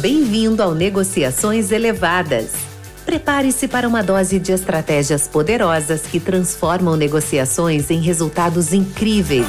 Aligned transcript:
Bem-vindo 0.00 0.62
ao 0.62 0.74
Negociações 0.74 1.70
Elevadas. 1.70 2.54
Prepare-se 3.04 3.68
para 3.68 3.86
uma 3.86 4.02
dose 4.02 4.40
de 4.40 4.50
estratégias 4.50 5.28
poderosas 5.28 6.06
que 6.06 6.18
transformam 6.18 6.96
negociações 6.96 7.90
em 7.90 8.00
resultados 8.00 8.72
incríveis. 8.72 9.44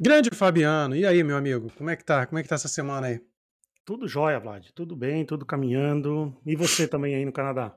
Grande 0.00 0.30
Fabiano, 0.32 0.94
e 0.94 1.04
aí, 1.04 1.24
meu 1.24 1.36
amigo? 1.36 1.72
Como 1.76 1.90
é 1.90 1.96
que 1.96 2.04
tá? 2.04 2.26
Como 2.26 2.38
é 2.38 2.44
que 2.44 2.48
tá 2.48 2.54
essa 2.54 2.68
semana 2.68 3.08
aí? 3.08 3.20
Tudo 3.84 4.06
jóia, 4.06 4.38
Vlad. 4.38 4.68
Tudo 4.72 4.94
bem, 4.94 5.24
tudo 5.24 5.44
caminhando. 5.44 6.32
E 6.46 6.54
você 6.54 6.86
também 6.86 7.16
aí 7.16 7.24
no 7.24 7.32
Canadá? 7.32 7.76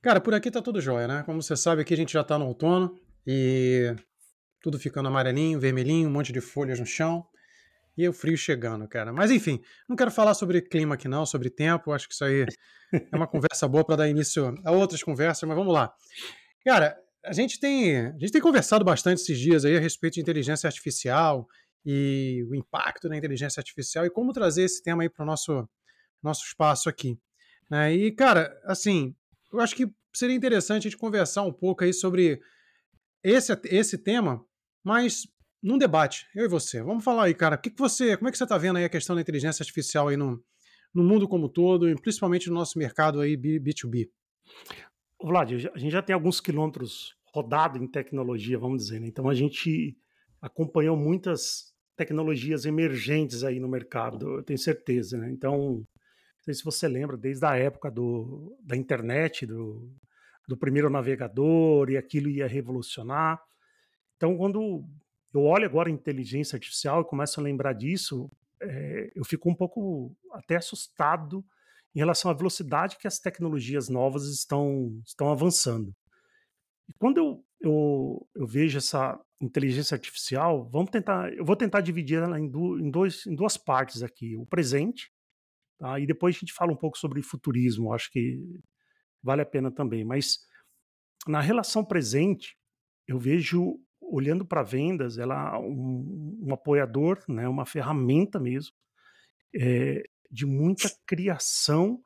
Cara, 0.00 0.20
por 0.20 0.32
aqui 0.32 0.48
tá 0.48 0.62
tudo 0.62 0.80
jóia, 0.80 1.08
né? 1.08 1.24
Como 1.26 1.42
você 1.42 1.56
sabe, 1.56 1.82
aqui 1.82 1.92
a 1.92 1.96
gente 1.96 2.12
já 2.12 2.22
tá 2.22 2.38
no 2.38 2.46
outono 2.46 2.94
e 3.26 3.96
tudo 4.66 4.80
ficando 4.80 5.06
amarelinho, 5.06 5.60
vermelhinho, 5.60 6.08
um 6.08 6.12
monte 6.12 6.32
de 6.32 6.40
folhas 6.40 6.80
no 6.80 6.84
chão 6.84 7.24
e 7.96 8.08
o 8.08 8.12
frio 8.12 8.36
chegando, 8.36 8.88
cara. 8.88 9.12
Mas 9.12 9.30
enfim, 9.30 9.62
não 9.88 9.94
quero 9.94 10.10
falar 10.10 10.34
sobre 10.34 10.60
clima 10.60 10.96
aqui 10.96 11.06
não, 11.06 11.24
sobre 11.24 11.48
tempo, 11.48 11.92
acho 11.92 12.08
que 12.08 12.14
isso 12.14 12.24
aí 12.24 12.44
é 12.92 13.16
uma 13.16 13.28
conversa 13.30 13.68
boa 13.68 13.84
para 13.84 13.94
dar 13.94 14.08
início 14.08 14.60
a 14.64 14.72
outras 14.72 15.04
conversas, 15.04 15.48
mas 15.48 15.56
vamos 15.56 15.72
lá. 15.72 15.94
Cara, 16.64 16.98
a 17.24 17.32
gente 17.32 17.60
tem, 17.60 18.08
a 18.08 18.18
gente 18.18 18.32
tem 18.32 18.40
conversado 18.40 18.84
bastante 18.84 19.22
esses 19.22 19.38
dias 19.38 19.64
aí 19.64 19.76
a 19.76 19.80
respeito 19.80 20.14
de 20.14 20.20
inteligência 20.20 20.66
artificial 20.66 21.46
e 21.84 22.44
o 22.50 22.54
impacto 22.56 23.08
da 23.08 23.16
inteligência 23.16 23.60
artificial 23.60 24.04
e 24.04 24.10
como 24.10 24.32
trazer 24.32 24.64
esse 24.64 24.82
tema 24.82 25.04
aí 25.04 25.08
para 25.08 25.22
o 25.22 25.26
nosso, 25.26 25.68
nosso 26.20 26.44
espaço 26.44 26.88
aqui. 26.88 27.16
Né? 27.70 27.94
E, 27.94 28.10
cara, 28.10 28.60
assim, 28.64 29.14
eu 29.52 29.60
acho 29.60 29.76
que 29.76 29.88
seria 30.12 30.34
interessante 30.34 30.88
a 30.88 30.90
gente 30.90 30.98
conversar 30.98 31.42
um 31.42 31.52
pouco 31.52 31.84
aí 31.84 31.92
sobre 31.92 32.40
esse, 33.26 33.52
esse 33.64 33.98
tema, 33.98 34.44
mas 34.86 35.26
num 35.60 35.76
debate, 35.76 36.28
eu 36.32 36.44
e 36.44 36.48
você. 36.48 36.80
Vamos 36.80 37.02
falar 37.02 37.24
aí, 37.24 37.34
cara, 37.34 37.56
o 37.56 37.58
que, 37.58 37.70
que 37.70 37.78
você, 37.78 38.16
como 38.16 38.28
é 38.28 38.30
que 38.30 38.38
você 38.38 38.44
está 38.44 38.56
vendo 38.56 38.76
aí 38.76 38.84
a 38.84 38.88
questão 38.88 39.16
da 39.16 39.20
inteligência 39.20 39.60
artificial 39.64 40.06
aí 40.06 40.16
no, 40.16 40.40
no 40.94 41.02
mundo 41.02 41.26
como 41.26 41.48
todo, 41.48 41.90
e 41.90 42.00
principalmente 42.00 42.48
no 42.48 42.54
nosso 42.54 42.78
mercado 42.78 43.20
aí 43.20 43.36
B2B? 43.36 44.08
Vlad, 45.20 45.50
a 45.74 45.78
gente 45.78 45.90
já 45.90 46.00
tem 46.02 46.14
alguns 46.14 46.40
quilômetros 46.40 47.16
rodado 47.34 47.82
em 47.82 47.88
tecnologia, 47.88 48.56
vamos 48.56 48.84
dizer, 48.84 49.00
né? 49.00 49.08
Então 49.08 49.28
a 49.28 49.34
gente 49.34 49.98
acompanhou 50.40 50.96
muitas 50.96 51.74
tecnologias 51.96 52.64
emergentes 52.64 53.42
aí 53.42 53.58
no 53.58 53.68
mercado, 53.68 54.36
eu 54.36 54.44
tenho 54.44 54.58
certeza, 54.58 55.18
né? 55.18 55.28
Então, 55.32 55.78
não 55.78 55.86
sei 56.44 56.54
se 56.54 56.62
você 56.62 56.86
lembra, 56.86 57.16
desde 57.16 57.44
a 57.44 57.56
época 57.56 57.90
do, 57.90 58.56
da 58.62 58.76
internet, 58.76 59.46
do, 59.46 59.92
do 60.46 60.56
primeiro 60.56 60.88
navegador, 60.88 61.90
e 61.90 61.96
aquilo 61.96 62.28
ia 62.28 62.46
revolucionar. 62.46 63.42
Então, 64.16 64.36
quando 64.36 64.84
eu 65.34 65.42
olho 65.42 65.66
agora 65.66 65.88
a 65.88 65.92
inteligência 65.92 66.56
artificial 66.56 67.02
e 67.02 67.04
começo 67.04 67.38
a 67.38 67.42
lembrar 67.42 67.72
disso, 67.72 68.30
é, 68.60 69.12
eu 69.14 69.24
fico 69.24 69.50
um 69.50 69.54
pouco 69.54 70.16
até 70.32 70.56
assustado 70.56 71.44
em 71.94 71.98
relação 71.98 72.30
à 72.30 72.34
velocidade 72.34 72.98
que 72.98 73.06
as 73.06 73.18
tecnologias 73.18 73.88
novas 73.88 74.26
estão, 74.28 75.00
estão 75.04 75.30
avançando. 75.30 75.94
E 76.88 76.92
quando 76.98 77.18
eu, 77.18 77.44
eu, 77.60 78.28
eu 78.34 78.46
vejo 78.46 78.78
essa 78.78 79.18
inteligência 79.40 79.94
artificial, 79.94 80.68
vamos 80.70 80.90
tentar, 80.90 81.32
eu 81.32 81.44
vou 81.44 81.56
tentar 81.56 81.80
dividir 81.80 82.22
ela 82.22 82.38
em, 82.38 82.48
du, 82.48 82.78
em, 82.78 82.90
dois, 82.90 83.26
em 83.26 83.34
duas 83.34 83.56
partes 83.56 84.02
aqui, 84.02 84.36
o 84.36 84.46
presente, 84.46 85.10
tá? 85.78 85.98
e 86.00 86.06
depois 86.06 86.36
a 86.36 86.38
gente 86.38 86.52
fala 86.52 86.72
um 86.72 86.76
pouco 86.76 86.96
sobre 86.96 87.22
futurismo, 87.22 87.92
acho 87.92 88.10
que 88.10 88.42
vale 89.22 89.42
a 89.42 89.46
pena 89.46 89.70
também, 89.70 90.04
mas 90.04 90.38
na 91.26 91.40
relação 91.40 91.84
presente, 91.84 92.56
eu 93.06 93.18
vejo, 93.18 93.80
olhando 94.10 94.44
para 94.44 94.62
vendas, 94.62 95.18
ela 95.18 95.58
um, 95.58 96.38
um, 96.42 96.54
apoiador, 96.54 97.22
né, 97.28 97.48
uma 97.48 97.66
ferramenta 97.66 98.38
mesmo, 98.38 98.74
é, 99.54 100.02
de 100.30 100.46
muita 100.46 100.90
criação 101.06 102.02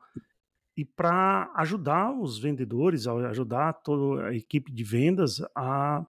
e 0.75 0.85
para 0.85 1.51
ajudar 1.55 2.11
os 2.11 2.39
vendedores, 2.39 3.07
ajudar 3.07 3.73
toda 3.73 4.27
a 4.27 4.35
equipe 4.35 4.71
de 4.71 4.83
vendas 4.83 5.41
a, 5.55 6.05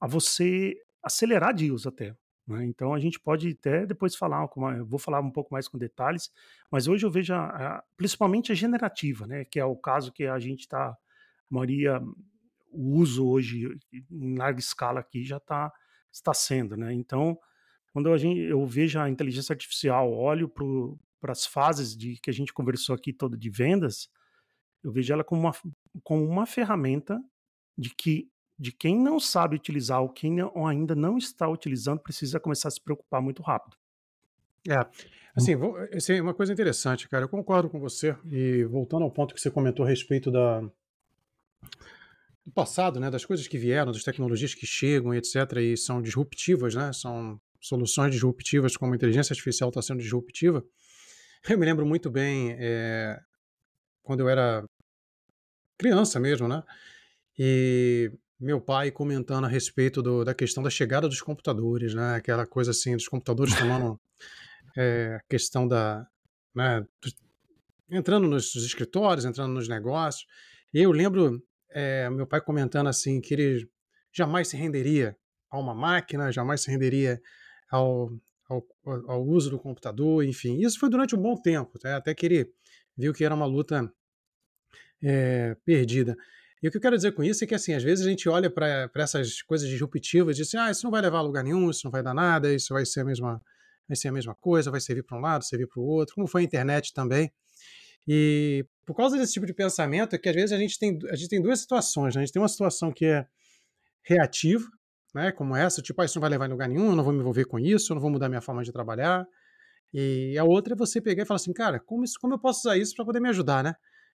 a 0.00 0.06
você 0.06 0.76
acelerar 1.02 1.54
deals 1.54 1.86
até. 1.86 2.14
Né? 2.46 2.64
Então 2.64 2.92
a 2.92 2.98
gente 2.98 3.20
pode 3.20 3.50
até 3.50 3.86
depois 3.86 4.16
falar, 4.16 4.46
vou 4.84 4.98
falar 4.98 5.20
um 5.20 5.30
pouco 5.30 5.52
mais 5.52 5.68
com 5.68 5.78
detalhes, 5.78 6.30
mas 6.70 6.88
hoje 6.88 7.06
eu 7.06 7.10
vejo 7.10 7.32
a, 7.32 7.46
a, 7.46 7.84
principalmente 7.96 8.52
a 8.52 8.54
generativa, 8.54 9.26
né? 9.26 9.44
que 9.44 9.60
é 9.60 9.64
o 9.64 9.76
caso 9.76 10.12
que 10.12 10.24
a 10.24 10.38
gente 10.38 10.60
está, 10.60 10.88
a 10.88 10.98
maioria, 11.48 12.02
o 12.72 12.96
uso 12.96 13.28
hoje 13.28 13.68
em 14.10 14.36
larga 14.36 14.58
escala 14.58 15.00
aqui 15.00 15.24
já 15.24 15.38
tá, 15.38 15.72
está 16.12 16.32
sendo. 16.34 16.76
Né? 16.76 16.92
Então, 16.92 17.38
quando 17.92 18.10
a 18.12 18.18
gente, 18.18 18.40
eu 18.40 18.64
vejo 18.66 18.98
a 18.98 19.08
inteligência 19.08 19.52
artificial, 19.52 20.12
olho 20.12 20.48
para 20.48 21.32
as 21.32 21.46
fases 21.46 21.96
de 21.96 22.16
que 22.20 22.30
a 22.30 22.32
gente 22.32 22.52
conversou 22.52 22.94
aqui 22.94 23.12
todo 23.12 23.36
de 23.36 23.50
vendas, 23.50 24.08
eu 24.82 24.90
vejo 24.90 25.12
ela 25.12 25.22
como 25.22 25.42
uma, 25.42 25.52
como 26.02 26.24
uma 26.24 26.46
ferramenta 26.46 27.22
de 27.76 27.94
que 27.94 28.28
de 28.58 28.70
quem 28.70 28.96
não 28.96 29.18
sabe 29.18 29.56
utilizar 29.56 30.00
ou 30.00 30.08
quem 30.08 30.32
não, 30.32 30.52
ou 30.54 30.66
ainda 30.66 30.94
não 30.94 31.18
está 31.18 31.48
utilizando 31.48 31.98
precisa 31.98 32.38
começar 32.38 32.68
a 32.68 32.70
se 32.70 32.80
preocupar 32.80 33.20
muito 33.20 33.42
rápido. 33.42 33.76
É, 34.68 34.86
assim, 35.34 35.56
vou, 35.56 35.76
é 35.78 36.20
uma 36.20 36.32
coisa 36.32 36.52
interessante, 36.52 37.08
cara. 37.08 37.24
Eu 37.24 37.28
concordo 37.28 37.68
com 37.68 37.80
você 37.80 38.16
e 38.26 38.64
voltando 38.64 39.02
ao 39.02 39.10
ponto 39.10 39.34
que 39.34 39.40
você 39.40 39.50
comentou 39.50 39.84
a 39.84 39.88
respeito 39.88 40.30
da 40.30 40.62
do 42.44 42.52
passado, 42.52 42.98
né, 42.98 43.10
das 43.10 43.24
coisas 43.24 43.46
que 43.46 43.56
vieram, 43.56 43.92
das 43.92 44.02
tecnologias 44.02 44.54
que 44.54 44.66
chegam, 44.66 45.14
etc, 45.14 45.34
e 45.60 45.76
são 45.76 46.02
disruptivas, 46.02 46.74
né, 46.74 46.92
são 46.92 47.40
soluções 47.60 48.12
disruptivas, 48.12 48.76
como 48.76 48.92
a 48.92 48.96
inteligência 48.96 49.32
artificial 49.32 49.68
está 49.68 49.80
sendo 49.80 50.00
disruptiva. 50.00 50.64
Eu 51.48 51.58
me 51.58 51.64
lembro 51.64 51.86
muito 51.86 52.10
bem 52.10 52.56
é, 52.58 53.18
quando 54.02 54.20
eu 54.20 54.28
era 54.28 54.64
criança 55.78 56.20
mesmo, 56.20 56.46
né? 56.46 56.62
E 57.38 58.12
meu 58.38 58.60
pai 58.60 58.90
comentando 58.90 59.44
a 59.44 59.48
respeito 59.48 60.02
do, 60.02 60.24
da 60.24 60.34
questão 60.34 60.62
da 60.62 60.70
chegada 60.70 61.08
dos 61.08 61.20
computadores, 61.20 61.94
né? 61.94 62.14
Aquela 62.14 62.46
coisa 62.46 62.70
assim, 62.70 62.94
dos 62.94 63.08
computadores 63.08 63.56
tomando 63.56 64.00
é, 64.76 65.16
a 65.20 65.22
questão 65.28 65.66
da. 65.66 66.06
Né, 66.54 66.86
entrando 67.90 68.28
nos 68.28 68.54
escritórios, 68.54 69.24
entrando 69.24 69.52
nos 69.52 69.68
negócios. 69.68 70.26
E 70.72 70.80
eu 70.80 70.92
lembro 70.92 71.42
é, 71.74 72.10
meu 72.10 72.26
pai 72.26 72.40
comentando 72.40 72.88
assim 72.88 73.20
que 73.20 73.34
ele 73.34 73.68
jamais 74.12 74.48
se 74.48 74.56
renderia 74.56 75.16
a 75.50 75.58
uma 75.58 75.74
máquina, 75.74 76.32
jamais 76.32 76.62
se 76.62 76.70
renderia 76.70 77.20
ao, 77.70 78.10
ao, 78.48 78.66
ao, 79.08 79.24
uso 79.24 79.50
do 79.50 79.58
computador, 79.58 80.24
enfim. 80.24 80.60
Isso 80.60 80.78
foi 80.78 80.88
durante 80.88 81.14
um 81.14 81.20
bom 81.20 81.36
tempo, 81.36 81.78
tá? 81.78 81.96
até 81.96 82.14
que 82.14 82.26
ele 82.26 82.52
viu 82.96 83.12
que 83.12 83.24
era 83.24 83.34
uma 83.34 83.46
luta 83.46 83.92
é, 85.02 85.56
perdida. 85.64 86.16
E 86.62 86.68
o 86.68 86.70
que 86.70 86.76
eu 86.76 86.80
quero 86.80 86.96
dizer 86.96 87.12
com 87.12 87.24
isso 87.24 87.42
é 87.42 87.46
que, 87.46 87.54
assim, 87.54 87.74
às 87.74 87.82
vezes 87.82 88.06
a 88.06 88.08
gente 88.08 88.28
olha 88.28 88.48
para 88.48 88.88
essas 88.94 89.42
coisas 89.42 89.68
disruptivas 89.68 90.36
e 90.36 90.42
diz 90.42 90.48
assim, 90.48 90.58
ah, 90.58 90.70
isso 90.70 90.84
não 90.84 90.92
vai 90.92 91.02
levar 91.02 91.18
a 91.18 91.22
lugar 91.22 91.42
nenhum, 91.42 91.68
isso 91.68 91.80
não 91.84 91.90
vai 91.90 92.02
dar 92.02 92.14
nada, 92.14 92.54
isso 92.54 92.72
vai 92.72 92.86
ser 92.86 93.00
a 93.00 93.04
mesma, 93.04 93.42
vai 93.88 93.96
ser 93.96 94.08
a 94.08 94.12
mesma 94.12 94.34
coisa, 94.36 94.70
vai 94.70 94.80
servir 94.80 95.02
para 95.02 95.18
um 95.18 95.20
lado, 95.20 95.44
servir 95.44 95.66
para 95.66 95.80
o 95.80 95.84
outro, 95.84 96.14
como 96.14 96.28
foi 96.28 96.42
a 96.42 96.44
internet 96.44 96.94
também. 96.94 97.32
E 98.06 98.66
por 98.84 98.96
causa 98.96 99.16
desse 99.16 99.32
tipo 99.32 99.46
de 99.46 99.54
pensamento 99.54 100.14
é 100.14 100.18
que 100.18 100.28
às 100.28 100.34
vezes 100.34 100.52
a 100.52 100.58
gente 100.58 100.78
tem, 100.78 100.98
a 101.10 101.16
gente 101.16 101.28
tem 101.28 101.40
duas 101.40 101.60
situações. 101.60 102.14
Né? 102.14 102.22
A 102.22 102.24
gente 102.24 102.32
tem 102.32 102.42
uma 102.42 102.48
situação 102.48 102.92
que 102.92 103.04
é 103.04 103.26
reativa, 104.04 104.66
né, 105.14 105.30
como 105.30 105.54
essa, 105.54 105.82
tipo, 105.82 106.00
ah, 106.00 106.04
isso 106.04 106.16
não 106.16 106.22
vai 106.22 106.30
levar 106.30 106.46
em 106.46 106.50
lugar 106.50 106.68
nenhum, 106.68 106.90
eu 106.90 106.96
não 106.96 107.04
vou 107.04 107.12
me 107.12 107.20
envolver 107.20 107.44
com 107.44 107.58
isso, 107.58 107.92
eu 107.92 107.94
não 107.94 108.00
vou 108.00 108.10
mudar 108.10 108.28
minha 108.28 108.40
forma 108.40 108.64
de 108.64 108.72
trabalhar. 108.72 109.26
E 109.92 110.36
a 110.38 110.44
outra 110.44 110.72
é 110.72 110.76
você 110.76 111.00
pegar 111.00 111.22
e 111.22 111.26
falar 111.26 111.36
assim, 111.36 111.52
cara, 111.52 111.78
como, 111.78 112.02
isso, 112.02 112.18
como 112.20 112.34
eu 112.34 112.38
posso 112.38 112.60
usar 112.60 112.78
isso 112.78 112.94
para 112.96 113.04
poder 113.04 113.20
me 113.20 113.28
ajudar, 113.28 113.62
né? 113.62 113.74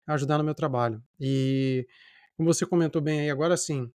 Ajudar 0.07 0.37
no 0.37 0.43
meu 0.43 0.53
trabalho. 0.53 1.01
E 1.19 1.87
como 2.37 2.53
você 2.53 2.65
comentou 2.65 3.01
bem 3.01 3.21
aí 3.21 3.29
agora, 3.29 3.55
assim, 3.55 3.91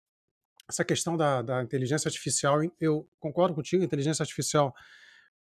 essa 0.70 0.86
questão 0.86 1.18
da, 1.18 1.42
da 1.42 1.64
inteligência 1.64 2.08
artificial, 2.08 2.60
eu 2.80 3.08
concordo 3.20 3.56
contigo, 3.56 3.82
a 3.82 3.86
inteligência 3.86 4.22
artificial 4.22 4.74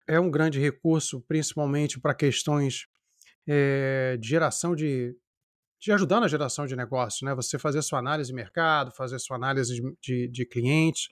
é 0.06 0.18
um 0.18 0.30
grande 0.30 0.58
recurso, 0.58 1.20
principalmente 1.20 2.00
para 2.00 2.14
questões 2.14 2.86
é, 3.48 4.18
de 4.18 4.28
geração 4.28 4.76
de, 4.76 5.16
de 5.80 5.90
ajudar 5.92 6.20
na 6.20 6.28
geração 6.28 6.66
de 6.66 6.76
negócio, 6.76 7.24
né? 7.24 7.34
Você 7.34 7.58
fazer 7.58 7.80
sua 7.80 7.98
análise 7.98 8.28
de 8.28 8.34
mercado, 8.34 8.92
fazer 8.92 9.18
sua 9.18 9.36
análise 9.36 9.74
de, 9.74 9.96
de, 10.02 10.28
de 10.28 10.46
clientes 10.46 11.08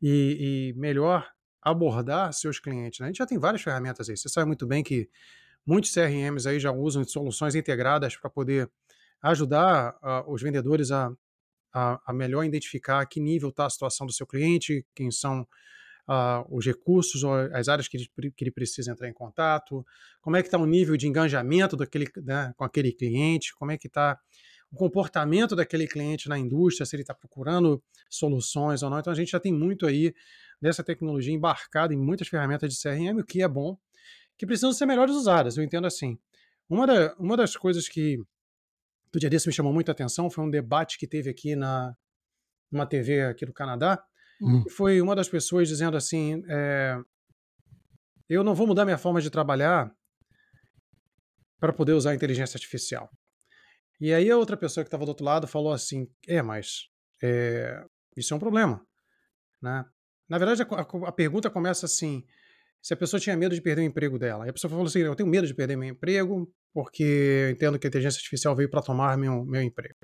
e, 0.00 0.72
e, 0.72 0.78
melhor 0.78 1.28
abordar 1.60 2.32
seus 2.32 2.58
clientes. 2.58 3.00
Né? 3.00 3.06
A 3.06 3.08
gente 3.08 3.18
já 3.18 3.26
tem 3.26 3.38
várias 3.38 3.62
ferramentas 3.62 4.08
aí. 4.08 4.16
Você 4.16 4.28
sabe 4.28 4.46
muito 4.46 4.66
bem 4.66 4.82
que 4.82 5.08
muitos 5.66 5.92
CRMs 5.92 6.46
aí 6.46 6.58
já 6.58 6.72
usam 6.72 7.04
soluções 7.04 7.54
integradas 7.54 8.16
para 8.16 8.30
poder 8.30 8.70
ajudar 9.22 9.94
uh, 10.02 10.30
os 10.30 10.42
vendedores 10.42 10.90
a, 10.90 11.10
a, 11.72 12.00
a, 12.06 12.12
melhor 12.12 12.44
identificar 12.44 13.04
que 13.06 13.18
nível 13.18 13.48
está 13.48 13.64
a 13.66 13.70
situação 13.70 14.06
do 14.06 14.12
seu 14.12 14.26
cliente, 14.26 14.86
quem 14.94 15.10
são 15.10 15.46
uh, 16.08 16.44
os 16.48 16.64
recursos 16.64 17.22
as 17.52 17.68
áreas 17.68 17.88
que 17.88 17.96
ele, 17.96 18.30
que 18.30 18.44
ele 18.44 18.50
precisa 18.50 18.90
entrar 18.90 19.08
em 19.08 19.12
contato, 19.12 19.84
como 20.20 20.36
é 20.36 20.42
que 20.42 20.48
está 20.48 20.58
o 20.58 20.66
nível 20.66 20.96
de 20.96 21.06
engajamento 21.06 21.76
daquele, 21.76 22.06
né, 22.22 22.52
com 22.56 22.64
aquele 22.64 22.92
cliente, 22.92 23.54
como 23.54 23.70
é 23.70 23.78
que 23.78 23.86
está 23.86 24.18
o 24.70 24.76
comportamento 24.76 25.54
daquele 25.54 25.86
cliente 25.86 26.28
na 26.28 26.38
indústria, 26.38 26.84
se 26.84 26.96
ele 26.96 27.02
está 27.02 27.14
procurando 27.14 27.82
soluções 28.10 28.82
ou 28.82 28.90
não. 28.90 28.98
Então 28.98 29.12
a 29.12 29.16
gente 29.16 29.30
já 29.30 29.38
tem 29.38 29.52
muito 29.52 29.86
aí 29.86 30.12
dessa 30.60 30.82
tecnologia 30.82 31.32
embarcada 31.32 31.94
em 31.94 31.96
muitas 31.96 32.26
ferramentas 32.26 32.72
de 32.72 32.80
CRM, 32.80 33.20
o 33.20 33.24
que 33.24 33.42
é 33.42 33.48
bom, 33.48 33.78
que 34.36 34.46
precisam 34.46 34.72
ser 34.72 34.86
melhores 34.86 35.14
usadas, 35.14 35.56
eu 35.56 35.62
entendo 35.62 35.86
assim. 35.86 36.18
Uma, 36.68 36.86
da, 36.86 37.14
uma 37.18 37.36
das 37.36 37.56
coisas 37.56 37.88
que 37.88 38.18
do 39.12 39.20
dia 39.20 39.30
desse 39.30 39.46
me 39.46 39.52
chamou 39.52 39.72
muita 39.72 39.92
atenção 39.92 40.28
foi 40.28 40.42
um 40.42 40.50
debate 40.50 40.98
que 40.98 41.06
teve 41.06 41.30
aqui 41.30 41.54
na 41.54 41.94
uma 42.72 42.84
TV 42.84 43.22
aqui 43.22 43.46
do 43.46 43.52
Canadá, 43.52 44.02
hum. 44.40 44.64
foi 44.70 45.00
uma 45.00 45.14
das 45.14 45.28
pessoas 45.28 45.68
dizendo 45.68 45.96
assim, 45.96 46.42
é, 46.48 46.98
eu 48.28 48.42
não 48.42 48.54
vou 48.54 48.66
mudar 48.66 48.84
minha 48.84 48.98
forma 48.98 49.20
de 49.20 49.30
trabalhar 49.30 49.94
para 51.60 51.72
poder 51.72 51.92
usar 51.92 52.10
a 52.10 52.14
inteligência 52.14 52.56
artificial. 52.56 53.10
E 54.00 54.12
aí 54.12 54.30
a 54.30 54.36
outra 54.36 54.56
pessoa 54.56 54.84
que 54.84 54.88
estava 54.88 55.04
do 55.04 55.08
outro 55.08 55.24
lado 55.24 55.46
falou 55.46 55.72
assim, 55.72 56.08
é, 56.26 56.42
mas 56.42 56.88
é, 57.22 57.84
isso 58.16 58.34
é 58.34 58.36
um 58.36 58.40
problema, 58.40 58.84
né? 59.62 59.84
Na 60.28 60.38
verdade, 60.38 60.62
a, 60.62 61.08
a, 61.08 61.12
pergunta 61.12 61.50
começa 61.50 61.86
assim: 61.86 62.24
se 62.80 62.94
a 62.94 62.96
pessoa 62.96 63.20
tinha 63.20 63.36
medo 63.36 63.54
de 63.54 63.60
perder 63.60 63.82
o 63.82 63.84
emprego 63.84 64.18
dela. 64.18 64.44
Aí 64.44 64.50
a 64.50 64.52
pessoa 64.52 64.70
falou 64.70 64.86
assim: 64.86 65.00
eu 65.00 65.14
tenho 65.14 65.28
medo 65.28 65.46
de 65.46 65.54
perder 65.54 65.76
meu 65.76 65.88
emprego 65.88 66.50
porque 66.72 67.02
eu 67.46 67.50
entendo 67.50 67.78
que 67.78 67.86
a 67.86 67.88
inteligência 67.88 68.18
artificial 68.18 68.54
veio 68.56 68.68
para 68.68 68.82
tomar 68.82 69.16
meu, 69.16 69.44
meu 69.44 69.62
emprego. 69.62 69.94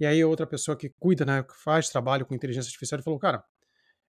E 0.00 0.06
aí 0.06 0.24
outra 0.24 0.46
pessoa 0.46 0.76
que 0.76 0.88
cuida, 0.98 1.24
né, 1.24 1.42
que 1.42 1.54
faz 1.62 1.88
trabalho 1.88 2.24
com 2.24 2.34
inteligência 2.34 2.68
artificial, 2.68 3.02
falou: 3.02 3.18
cara, 3.18 3.44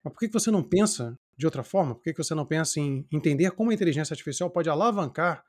mas 0.03 0.13
por 0.13 0.19
que 0.19 0.27
você 0.27 0.49
não 0.49 0.63
pensa 0.63 1.17
de 1.37 1.45
outra 1.45 1.63
forma? 1.63 1.95
Por 1.95 2.03
que 2.03 2.13
você 2.13 2.33
não 2.33 2.45
pensa 2.45 2.79
em 2.79 3.05
entender 3.11 3.51
como 3.51 3.71
a 3.71 3.73
inteligência 3.73 4.13
artificial 4.13 4.49
pode 4.49 4.69
alavancar 4.69 5.43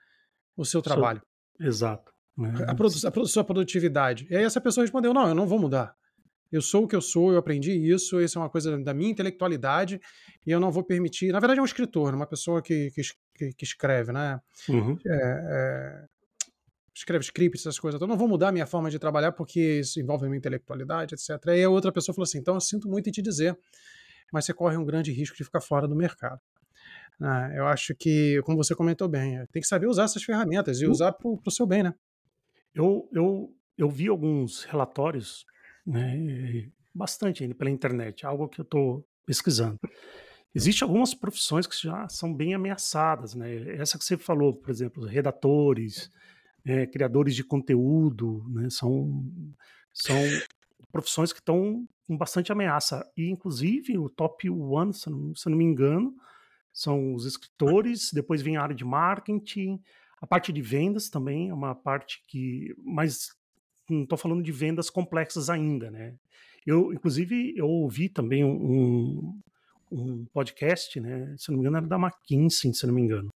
o 0.57 0.65
seu 0.65 0.83
trabalho? 0.83 1.23
Exato. 1.59 2.13
É. 2.39 2.71
A, 2.71 2.75
produ 2.75 2.95
a 3.23 3.27
sua 3.27 3.45
produtividade. 3.45 4.27
E 4.31 4.37
aí 4.37 4.45
essa 4.45 4.61
pessoa 4.61 4.85
respondeu: 4.85 5.13
não, 5.13 5.29
eu 5.29 5.35
não 5.35 5.47
vou 5.47 5.59
mudar. 5.59 5.95
Eu 6.51 6.61
sou 6.61 6.85
o 6.85 6.89
que 6.89 6.95
eu 6.95 7.01
sou, 7.01 7.33
eu 7.33 7.39
aprendi 7.39 7.73
isso, 7.73 8.21
isso 8.21 8.39
é 8.39 8.43
uma 8.43 8.51
coisa 8.51 8.79
da 8.79 8.93
minha 8.93 9.11
intelectualidade 9.11 9.99
e 10.47 10.51
eu 10.51 10.61
não 10.61 10.71
vou 10.71 10.85
permitir. 10.85 11.33
Na 11.33 11.41
verdade, 11.41 11.59
é 11.59 11.63
um 11.63 11.67
escritor, 11.67 12.15
uma 12.15 12.27
pessoa 12.27 12.61
que, 12.61 12.91
que, 12.91 13.55
que 13.55 13.65
escreve, 13.65 14.13
né? 14.13 14.39
Uhum. 14.69 14.99
É, 15.07 15.15
é, 15.15 16.05
escreve 16.95 17.25
scripts, 17.25 17.63
essas 17.63 17.79
coisas. 17.79 17.97
Então, 17.97 18.07
eu 18.07 18.11
não 18.11 18.19
vou 18.19 18.29
mudar 18.29 18.49
a 18.49 18.53
minha 18.53 18.67
forma 18.67 18.91
de 18.91 18.99
trabalhar 18.99 19.33
porque 19.33 19.81
isso 19.81 19.99
envolve 19.99 20.27
a 20.27 20.29
minha 20.29 20.37
intelectualidade, 20.37 21.15
etc. 21.15 21.31
E 21.47 21.51
aí 21.51 21.65
a 21.65 21.71
outra 21.71 21.91
pessoa 21.91 22.15
falou 22.15 22.25
assim: 22.25 22.39
então 22.39 22.55
eu 22.55 22.61
sinto 22.61 22.87
muito 22.87 23.09
em 23.09 23.13
te 23.13 23.23
dizer, 23.23 23.59
mas 24.33 24.45
você 24.45 24.55
corre 24.55 24.77
um 24.77 24.85
grande 24.85 25.13
risco 25.13 25.37
de 25.37 25.45
ficar 25.45 25.61
fora 25.61 25.87
do 25.87 25.95
mercado. 25.95 26.41
Ah, 27.21 27.51
eu 27.55 27.67
acho 27.67 27.95
que, 27.95 28.41
como 28.43 28.57
você 28.57 28.75
comentou 28.75 29.09
bem, 29.09 29.47
tem 29.53 29.63
que 29.63 29.69
saber 29.69 29.87
usar 29.87 30.05
essas 30.05 30.25
ferramentas 30.25 30.81
e 30.81 30.87
uhum. 30.87 30.91
usar 30.91 31.13
para 31.13 31.29
o 31.29 31.51
seu 31.51 31.67
bem, 31.67 31.85
né? 31.85 31.95
Eu, 32.75 33.09
eu, 33.13 33.55
eu 33.77 33.89
vi 33.89 34.09
alguns 34.09 34.65
relatórios 34.65 35.45
né? 35.87 36.71
Bastante 36.95 37.43
ainda 37.43 37.55
pela 37.55 37.71
internet, 37.71 38.27
algo 38.27 38.49
que 38.49 38.61
eu 38.61 38.65
estou 38.65 39.07
pesquisando. 39.25 39.79
Existem 40.55 40.87
algumas 40.87 41.15
profissões 41.15 41.67
que 41.67 41.75
já 41.75 42.09
são 42.09 42.33
bem 42.33 42.55
ameaçadas, 42.55 43.35
né? 43.35 43.77
Essa 43.79 43.99
que 43.99 44.05
você 44.05 44.17
falou, 44.17 44.55
por 44.55 44.71
exemplo, 44.71 45.05
redatores, 45.05 46.11
é, 46.65 46.87
criadores 46.87 47.35
de 47.35 47.43
conteúdo, 47.43 48.45
né? 48.51 48.69
São, 48.69 49.25
são 49.93 50.17
profissões 50.91 51.33
que 51.33 51.41
estão 51.41 51.89
com 52.07 52.17
bastante 52.17 52.53
ameaça. 52.53 53.05
E, 53.17 53.29
inclusive, 53.29 53.99
o 53.99 54.09
top 54.09 54.49
one, 54.51 54.93
se 54.93 55.09
não, 55.11 55.35
se 55.35 55.49
não 55.49 55.57
me 55.57 55.65
engano, 55.65 56.15
são 56.73 57.15
os 57.15 57.27
escritores, 57.27 58.11
depois 58.13 58.43
vem 58.43 58.57
a 58.57 58.63
área 58.63 58.75
de 58.75 58.85
marketing, 58.85 59.81
a 60.21 60.27
parte 60.27 60.53
de 60.53 60.63
vendas 60.63 61.11
também 61.11 61.49
é 61.49 61.55
uma 61.55 61.75
parte 61.75 62.23
que. 62.29 62.75
Mas 62.79 63.31
não 63.91 64.05
estou 64.05 64.17
falando 64.17 64.43
de 64.43 64.53
vendas 64.53 64.89
complexas 64.89 65.51
ainda, 65.51 65.91
né? 65.91 66.15
Eu, 66.65 66.93
inclusive, 66.93 67.53
eu 67.57 67.67
ouvi 67.67 68.09
também 68.09 68.45
um, 68.45 69.37
um 69.91 70.25
podcast, 70.27 71.01
né? 71.01 71.35
Se 71.37 71.51
não 71.51 71.59
me 71.59 71.63
engano, 71.63 71.79
era 71.79 71.87
da 71.87 71.97
McKinsey, 71.97 72.73
se 72.73 72.87
não 72.87 72.95
me 72.95 73.03
engano. 73.03 73.31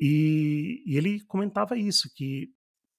E, 0.00 0.82
e 0.86 0.96
ele 0.96 1.20
comentava 1.22 1.76
isso, 1.76 2.08
que 2.14 2.52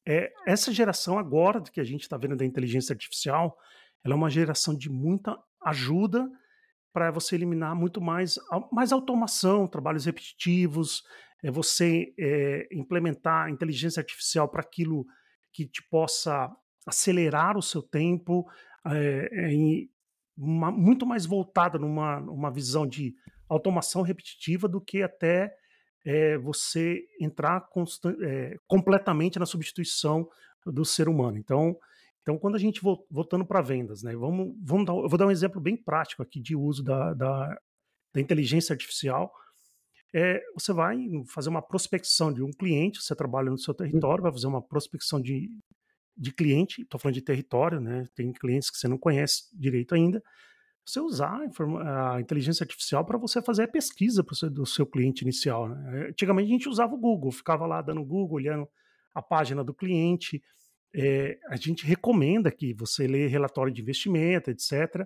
é, 0.05 0.31
essa 0.45 0.71
geração 0.73 1.17
agora 1.17 1.61
que 1.61 1.79
a 1.79 1.83
gente 1.83 2.01
está 2.01 2.17
vendo 2.17 2.35
da 2.35 2.45
inteligência 2.45 2.93
artificial, 2.93 3.57
ela 4.03 4.13
é 4.13 4.17
uma 4.17 4.29
geração 4.29 4.75
de 4.75 4.89
muita 4.89 5.37
ajuda 5.63 6.29
para 6.93 7.11
você 7.11 7.35
eliminar 7.35 7.75
muito 7.75 8.01
mais, 8.01 8.39
mais 8.71 8.91
automação, 8.91 9.67
trabalhos 9.67 10.05
repetitivos, 10.05 11.03
é 11.43 11.51
você 11.51 12.13
é, 12.19 12.67
implementar 12.71 13.49
inteligência 13.49 13.99
artificial 13.99 14.49
para 14.49 14.61
aquilo 14.61 15.05
que 15.53 15.67
te 15.67 15.83
possa 15.89 16.49
acelerar 16.87 17.57
o 17.57 17.61
seu 17.61 17.81
tempo, 17.81 18.45
é, 18.85 19.51
em 19.51 19.89
uma, 20.35 20.71
muito 20.71 21.05
mais 21.05 21.25
voltada 21.25 21.77
numa 21.77 22.19
uma 22.19 22.51
visão 22.51 22.87
de 22.87 23.13
automação 23.49 24.01
repetitiva 24.01 24.67
do 24.67 24.79
que 24.79 25.01
até 25.01 25.53
é, 26.05 26.37
você 26.37 27.01
entrar 27.19 27.67
é, 28.21 28.55
completamente 28.67 29.37
na 29.37 29.45
substituição 29.45 30.27
do 30.65 30.85
ser 30.85 31.09
humano. 31.09 31.37
Então, 31.37 31.77
então 32.27 32.37
quando 32.37 32.55
a 32.55 32.59
gente 32.59 32.81
voltando 33.09 33.45
para 33.45 33.61
vendas, 33.61 34.03
né, 34.03 34.13
vamos, 34.13 34.53
vamos 34.61 34.85
dar, 34.85 34.91
eu 34.91 35.07
vou 35.07 35.17
dar 35.17 35.27
um 35.27 35.31
exemplo 35.31 35.61
bem 35.61 35.77
prático 35.77 36.21
aqui 36.21 36.41
de 36.41 36.57
uso 36.57 36.83
da, 36.83 37.13
da, 37.13 37.57
da 38.13 38.19
inteligência 38.19 38.73
artificial. 38.73 39.31
É, 40.13 40.41
você 40.53 40.73
vai 40.73 40.97
fazer 41.27 41.47
uma 41.47 41.61
prospecção 41.61 42.33
de 42.33 42.43
um 42.43 42.51
cliente, 42.51 43.01
você 43.01 43.15
trabalha 43.15 43.49
no 43.49 43.57
seu 43.57 43.73
hum. 43.73 43.77
território, 43.77 44.21
vai 44.21 44.31
fazer 44.33 44.47
uma 44.47 44.61
prospecção 44.61 45.21
de, 45.21 45.49
de 46.17 46.33
cliente, 46.33 46.81
estou 46.81 46.99
falando 46.99 47.15
de 47.15 47.21
território, 47.21 47.79
né? 47.79 48.05
Tem 48.13 48.33
clientes 48.33 48.69
que 48.69 48.77
você 48.77 48.89
não 48.89 48.97
conhece 48.97 49.43
direito 49.57 49.95
ainda. 49.95 50.21
Você 50.85 50.99
usar 50.99 51.39
a 52.13 52.19
inteligência 52.19 52.65
artificial 52.65 53.05
para 53.05 53.17
você 53.17 53.41
fazer 53.41 53.63
a 53.63 53.67
pesquisa 53.69 54.21
do 54.51 54.65
seu 54.65 54.85
cliente 54.85 55.21
inicial. 55.21 55.69
Né? 55.69 56.07
Antigamente 56.09 56.49
a 56.49 56.51
gente 56.51 56.69
usava 56.69 56.93
o 56.93 56.97
Google, 56.97 57.31
ficava 57.31 57.65
lá 57.65 57.81
dando 57.81 58.03
Google, 58.03 58.35
olhando 58.35 58.67
a 59.13 59.21
página 59.21 59.63
do 59.63 59.73
cliente. 59.73 60.41
É, 60.95 61.39
a 61.49 61.55
gente 61.55 61.85
recomenda 61.85 62.51
que 62.51 62.73
você 62.73 63.07
lê 63.07 63.27
relatório 63.27 63.73
de 63.73 63.81
investimento, 63.81 64.49
etc. 64.49 65.05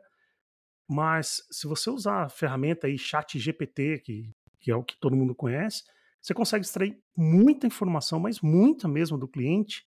Mas 0.89 1.41
se 1.51 1.67
você 1.67 1.89
usar 1.89 2.23
a 2.23 2.29
ferramenta 2.29 2.87
aí, 2.87 2.97
Chat 2.97 3.37
GPT, 3.37 3.99
que, 3.99 4.29
que 4.59 4.71
é 4.71 4.75
o 4.75 4.83
que 4.83 4.99
todo 4.99 5.15
mundo 5.15 5.35
conhece, 5.35 5.83
você 6.21 6.33
consegue 6.33 6.65
extrair 6.65 7.01
muita 7.15 7.65
informação, 7.65 8.19
mas 8.19 8.41
muita 8.41 8.87
mesmo 8.87 9.17
do 9.17 9.27
cliente, 9.27 9.85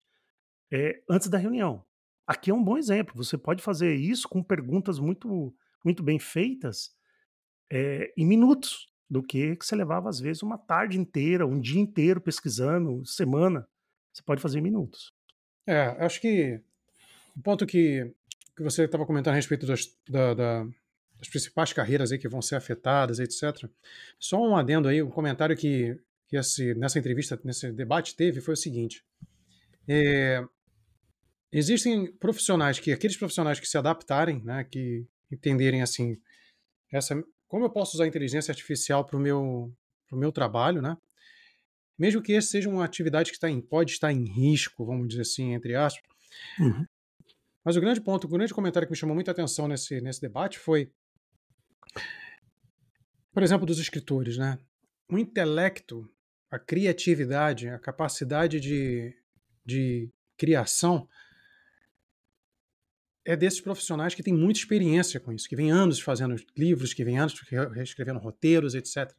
é, 0.71 1.01
antes 1.09 1.27
da 1.27 1.37
reunião. 1.37 1.85
Aqui 2.25 2.49
é 2.49 2.53
um 2.53 2.63
bom 2.63 2.77
exemplo. 2.77 3.13
Você 3.15 3.37
pode 3.37 3.61
fazer 3.61 3.93
isso 3.93 4.27
com 4.27 4.41
perguntas 4.41 4.97
muito, 4.97 5.53
muito 5.85 6.01
bem 6.01 6.17
feitas 6.17 6.91
é, 7.71 8.11
em 8.17 8.25
minutos, 8.25 8.87
do 9.09 9.21
que 9.21 9.55
que 9.55 9.65
você 9.65 9.75
levava 9.75 10.09
às 10.09 10.19
vezes 10.19 10.41
uma 10.41 10.57
tarde 10.57 10.97
inteira, 10.99 11.45
um 11.45 11.59
dia 11.59 11.79
inteiro 11.79 12.19
pesquisando, 12.19 13.05
semana. 13.05 13.67
Você 14.11 14.23
pode 14.23 14.41
fazer 14.41 14.59
em 14.59 14.61
minutos. 14.61 15.13
É, 15.65 15.81
acho 15.99 16.19
que 16.19 16.59
o 17.35 17.41
ponto 17.41 17.65
que, 17.65 18.11
que 18.55 18.63
você 18.63 18.83
estava 18.83 19.05
comentando 19.05 19.33
a 19.33 19.35
respeito 19.35 19.65
das, 19.65 19.89
da, 20.07 20.33
da, 20.33 20.63
das 21.17 21.29
principais 21.29 21.73
carreiras 21.73 22.11
aí 22.11 22.17
que 22.17 22.27
vão 22.27 22.41
ser 22.41 22.55
afetadas, 22.55 23.19
etc. 23.19 23.69
Só 24.19 24.41
um 24.41 24.55
adendo 24.55 24.87
aí, 24.87 25.01
um 25.01 25.09
comentário 25.09 25.55
que, 25.55 25.97
que 26.27 26.37
esse, 26.37 26.73
nessa 26.75 26.99
entrevista, 26.99 27.39
nesse 27.43 27.71
debate 27.71 28.15
teve 28.15 28.41
foi 28.41 28.53
o 28.53 28.57
seguinte. 28.57 29.03
É, 29.87 30.43
existem 31.51 32.11
profissionais 32.11 32.79
que, 32.79 32.91
aqueles 32.91 33.17
profissionais 33.17 33.59
que 33.59 33.67
se 33.67 33.77
adaptarem, 33.77 34.41
né, 34.43 34.63
que 34.63 35.05
entenderem 35.31 35.81
assim, 35.81 36.19
essa, 36.91 37.21
como 37.47 37.65
eu 37.65 37.69
posso 37.69 37.95
usar 37.95 38.03
a 38.03 38.07
inteligência 38.07 38.51
artificial 38.51 39.05
para 39.05 39.17
o 39.17 39.19
meu, 39.19 39.73
meu 40.11 40.31
trabalho, 40.31 40.81
né? 40.81 40.97
Mesmo 41.97 42.21
que 42.21 42.33
essa 42.33 42.49
seja 42.49 42.69
uma 42.69 42.83
atividade 42.83 43.29
que 43.29 43.37
está 43.37 43.49
em, 43.49 43.61
pode 43.61 43.91
estar 43.91 44.11
em 44.11 44.25
risco, 44.25 44.85
vamos 44.85 45.07
dizer 45.07 45.21
assim, 45.21 45.53
entre 45.53 45.75
aspas. 45.75 46.09
Uhum. 46.59 46.85
Mas 47.63 47.77
o 47.77 47.81
grande 47.81 48.01
ponto, 48.01 48.25
o 48.25 48.29
grande 48.29 48.53
comentário 48.53 48.87
que 48.87 48.91
me 48.91 48.97
chamou 48.97 49.15
muita 49.15 49.31
atenção 49.31 49.67
nesse, 49.67 50.01
nesse 50.01 50.19
debate 50.19 50.59
foi, 50.59 50.91
por 53.31 53.41
exemplo, 53.41 53.65
dos 53.65 53.79
escritores, 53.79 54.37
né? 54.37 54.57
O 55.09 55.17
intelecto, 55.17 56.09
a 56.51 56.59
criatividade, 56.59 57.69
a 57.69 57.79
capacidade 57.79 58.59
de, 58.59 59.15
de 59.65 60.09
criação 60.37 61.07
é 63.25 63.35
desses 63.35 63.61
profissionais 63.61 64.13
que 64.13 64.23
têm 64.23 64.33
muita 64.33 64.59
experiência 64.59 65.19
com 65.19 65.31
isso, 65.31 65.47
que 65.47 65.55
vem 65.55 65.71
anos 65.71 65.99
fazendo 65.99 66.35
livros, 66.57 66.93
que 66.93 67.05
vem 67.05 67.17
anos 67.17 67.33
escrevendo 67.77 68.19
roteiros, 68.19 68.75
etc. 68.75 69.15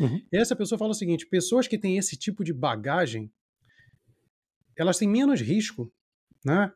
Uhum. 0.00 0.20
Essa 0.32 0.54
pessoa 0.54 0.78
fala 0.78 0.90
o 0.90 0.94
seguinte: 0.94 1.26
pessoas 1.26 1.66
que 1.66 1.78
têm 1.78 1.98
esse 1.98 2.16
tipo 2.16 2.44
de 2.44 2.52
bagagem, 2.52 3.32
elas 4.76 4.98
têm 4.98 5.08
menos 5.08 5.40
risco, 5.40 5.92
né, 6.44 6.72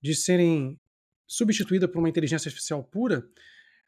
de 0.00 0.14
serem 0.14 0.78
substituídas 1.26 1.90
por 1.90 1.98
uma 1.98 2.08
inteligência 2.08 2.48
artificial 2.48 2.82
pura, 2.82 3.26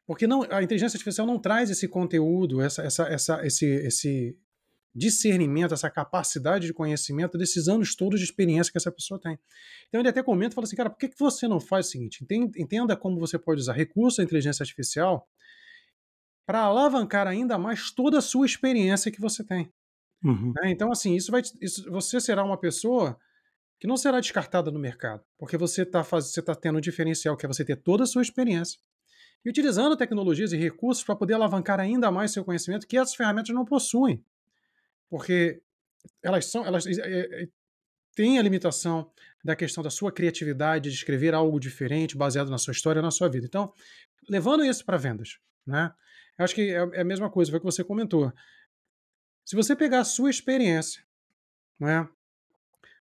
porque 0.05 0.27
não, 0.27 0.43
a 0.51 0.61
inteligência 0.61 0.97
artificial 0.97 1.25
não 1.25 1.39
traz 1.39 1.69
esse 1.69 1.87
conteúdo, 1.87 2.61
essa, 2.61 2.83
essa, 2.83 3.03
essa, 3.07 3.45
esse, 3.45 3.65
esse 3.65 4.37
discernimento, 4.95 5.73
essa 5.73 5.89
capacidade 5.89 6.67
de 6.67 6.73
conhecimento 6.73 7.37
desses 7.37 7.67
anos 7.67 7.95
todos 7.95 8.19
de 8.19 8.25
experiência 8.25 8.71
que 8.71 8.77
essa 8.77 8.91
pessoa 8.91 9.19
tem. 9.19 9.37
Então 9.89 9.99
ele 9.99 10.07
até 10.07 10.23
comenta 10.23 10.53
e 10.53 10.55
fala 10.55 10.65
assim, 10.65 10.75
cara, 10.75 10.89
por 10.89 10.97
que, 10.97 11.09
que 11.09 11.19
você 11.19 11.47
não 11.47 11.59
faz 11.59 11.87
o 11.87 11.89
seguinte? 11.89 12.25
Entenda 12.57 12.95
como 12.95 13.19
você 13.19 13.37
pode 13.37 13.59
usar 13.59 13.73
recursos 13.73 14.17
da 14.17 14.23
inteligência 14.23 14.63
artificial 14.63 15.27
para 16.45 16.61
alavancar 16.61 17.27
ainda 17.27 17.57
mais 17.57 17.91
toda 17.91 18.19
a 18.19 18.21
sua 18.21 18.45
experiência 18.45 19.11
que 19.11 19.19
você 19.19 19.43
tem. 19.43 19.71
Uhum. 20.23 20.53
Né? 20.55 20.71
Então, 20.71 20.91
assim, 20.91 21.15
isso 21.15 21.31
vai, 21.31 21.41
isso, 21.61 21.89
você 21.91 22.19
será 22.19 22.43
uma 22.43 22.57
pessoa 22.57 23.17
que 23.79 23.87
não 23.87 23.97
será 23.97 24.19
descartada 24.19 24.71
no 24.71 24.79
mercado, 24.79 25.23
porque 25.37 25.57
você 25.57 25.81
está 25.81 26.01
você 26.01 26.41
tá 26.41 26.55
tendo 26.55 26.77
um 26.77 26.81
diferencial 26.81 27.35
que 27.35 27.45
é 27.45 27.47
você 27.47 27.65
ter 27.65 27.75
toda 27.75 28.03
a 28.03 28.07
sua 28.07 28.21
experiência 28.21 28.79
e 29.43 29.49
utilizando 29.49 29.95
tecnologias 29.95 30.53
e 30.53 30.57
recursos 30.57 31.03
para 31.03 31.15
poder 31.15 31.35
alavancar 31.35 31.79
ainda 31.79 32.09
mais 32.09 32.31
seu 32.31 32.43
conhecimento 32.43 32.87
que 32.87 32.97
essas 32.97 33.15
ferramentas 33.15 33.53
não 33.53 33.65
possuem, 33.65 34.23
porque 35.09 35.61
elas 36.23 36.45
são, 36.45 36.65
elas 36.65 36.87
é, 36.87 36.91
é, 37.43 37.47
têm 38.15 38.39
a 38.39 38.41
limitação 38.41 39.11
da 39.43 39.55
questão 39.55 39.83
da 39.83 39.91
sua 39.91 40.11
criatividade 40.11 40.89
de 40.89 40.95
escrever 40.95 41.35
algo 41.35 41.59
diferente 41.59 42.17
baseado 42.17 42.49
na 42.49 42.57
sua 42.57 42.71
história, 42.71 43.01
na 43.01 43.11
sua 43.11 43.29
vida. 43.29 43.45
Então, 43.45 43.71
levando 44.27 44.65
isso 44.65 44.83
para 44.83 44.97
vendas, 44.97 45.37
né? 45.65 45.93
Eu 46.37 46.45
acho 46.45 46.55
que 46.55 46.61
é, 46.69 46.77
é 46.93 47.01
a 47.01 47.05
mesma 47.05 47.29
coisa, 47.29 47.51
foi 47.51 47.57
o 47.57 47.61
que 47.61 47.65
você 47.65 47.83
comentou. 47.83 48.31
Se 49.45 49.55
você 49.55 49.75
pegar 49.75 49.99
a 49.99 50.05
sua 50.05 50.29
experiência, 50.29 51.03
né, 51.79 52.07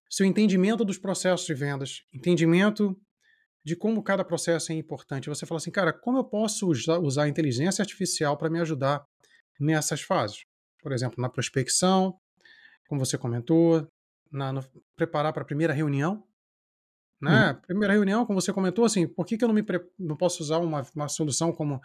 seu 0.08 0.26
entendimento 0.26 0.84
dos 0.84 0.98
processos 0.98 1.46
de 1.46 1.54
vendas, 1.54 2.02
entendimento 2.12 2.96
de 3.64 3.74
como 3.74 4.02
cada 4.02 4.24
processo 4.24 4.70
é 4.70 4.74
importante, 4.74 5.28
você 5.28 5.46
fala 5.46 5.56
assim, 5.56 5.70
cara, 5.70 5.92
como 5.92 6.18
eu 6.18 6.24
posso 6.24 6.68
usar, 6.68 7.22
a 7.22 7.28
inteligência 7.28 7.82
artificial 7.82 8.36
para 8.36 8.50
me 8.50 8.60
ajudar 8.60 9.04
nessas 9.58 10.02
fases? 10.02 10.44
Por 10.82 10.92
exemplo, 10.92 11.20
na 11.20 11.30
prospecção, 11.30 12.18
como 12.86 13.04
você 13.04 13.16
comentou, 13.16 13.88
na, 14.30 14.52
no, 14.52 14.62
preparar 14.94 15.32
para 15.32 15.42
a 15.42 15.46
primeira 15.46 15.72
reunião. 15.72 16.22
Né? 17.20 17.52
Uhum. 17.52 17.60
Primeira 17.62 17.94
reunião, 17.94 18.26
como 18.26 18.40
você 18.40 18.52
comentou, 18.52 18.84
assim, 18.84 19.08
por 19.08 19.24
que, 19.24 19.38
que 19.38 19.44
eu 19.44 19.48
não, 19.48 19.54
me 19.54 19.64
não 19.98 20.16
posso 20.16 20.42
usar 20.42 20.58
uma, 20.58 20.86
uma 20.94 21.08
solução 21.08 21.52
como 21.52 21.80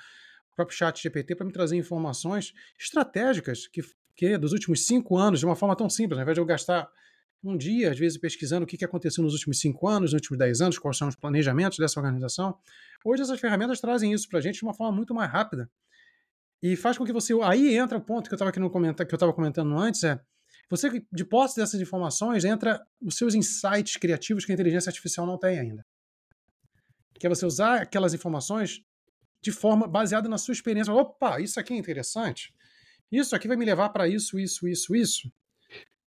próprio 0.60 0.78
chat 0.78 1.02
GPT 1.02 1.36
para 1.36 1.46
me 1.46 1.54
trazer 1.54 1.78
informações 1.78 2.54
estratégicas 2.78 3.68
que, 3.68 3.82
que 4.16 4.38
dos 4.38 4.52
últimos 4.52 4.86
cinco 4.86 5.18
anos, 5.18 5.40
de 5.40 5.46
uma 5.46 5.56
forma 5.56 5.76
tão 5.76 5.90
simples, 5.90 6.18
ao 6.18 6.24
invés 6.24 6.36
de 6.36 6.42
eu 6.42 6.46
gastar 6.46 6.90
um 7.42 7.56
dia, 7.56 7.92
às 7.92 7.98
vezes, 7.98 8.18
pesquisando 8.18 8.66
o 8.66 8.68
que 8.68 8.84
aconteceu 8.84 9.24
nos 9.24 9.34
últimos 9.34 9.60
cinco 9.62 9.88
anos, 9.88 10.12
nos 10.12 10.14
últimos 10.14 10.38
dez 10.38 10.60
anos, 10.60 10.78
quais 10.78 10.98
são 10.98 11.08
os 11.08 11.16
planejamentos 11.16 11.78
dessa 11.78 11.98
organização. 11.98 12.58
Hoje 13.06 13.22
essas 13.22 13.40
ferramentas 13.40 13.80
trazem 13.80 14.12
isso 14.12 14.28
para 14.28 14.40
a 14.40 14.42
gente 14.42 14.56
de 14.56 14.64
uma 14.64 14.74
forma 14.74 14.94
muito 14.94 15.14
mais 15.14 15.32
rápida. 15.32 15.70
E 16.62 16.76
faz 16.76 16.98
com 16.98 17.06
que 17.06 17.14
você. 17.14 17.34
Aí 17.42 17.78
entra 17.78 17.98
o 17.98 18.02
ponto 18.02 18.28
que 18.28 18.34
eu 18.34 18.36
estava 18.36 18.52
comentar, 18.70 19.08
que 19.08 19.14
eu 19.14 19.16
estava 19.16 19.32
comentando 19.32 19.78
antes, 19.78 20.04
é. 20.04 20.20
Você, 20.70 21.04
de 21.12 21.26
posse 21.26 21.56
dessas 21.56 21.80
informações, 21.80 22.44
entra 22.44 22.86
os 23.02 23.18
seus 23.18 23.34
insights 23.34 23.96
criativos 23.96 24.46
que 24.46 24.52
a 24.52 24.54
inteligência 24.54 24.90
artificial 24.90 25.26
não 25.26 25.38
tem 25.38 25.58
ainda. 25.58 25.86
Que 27.18 27.26
é 27.26 27.30
você 27.30 27.46
usar 27.46 27.82
aquelas 27.82 28.14
informações 28.14 28.84
de 29.42 29.52
forma 29.52 29.88
baseada 29.88 30.28
na 30.28 30.38
sua 30.38 30.54
experiência. 30.54 30.94
Opa, 30.94 31.40
isso 31.40 31.60
aqui 31.60 31.74
é 31.74 31.78
interessante. 31.78 32.54
Isso 33.12 33.36
aqui 33.36 33.48
vai 33.48 33.58
me 33.58 33.66
levar 33.66 33.90
para 33.90 34.08
isso, 34.08 34.40
isso, 34.40 34.68
isso, 34.68 34.96
isso. 34.96 35.32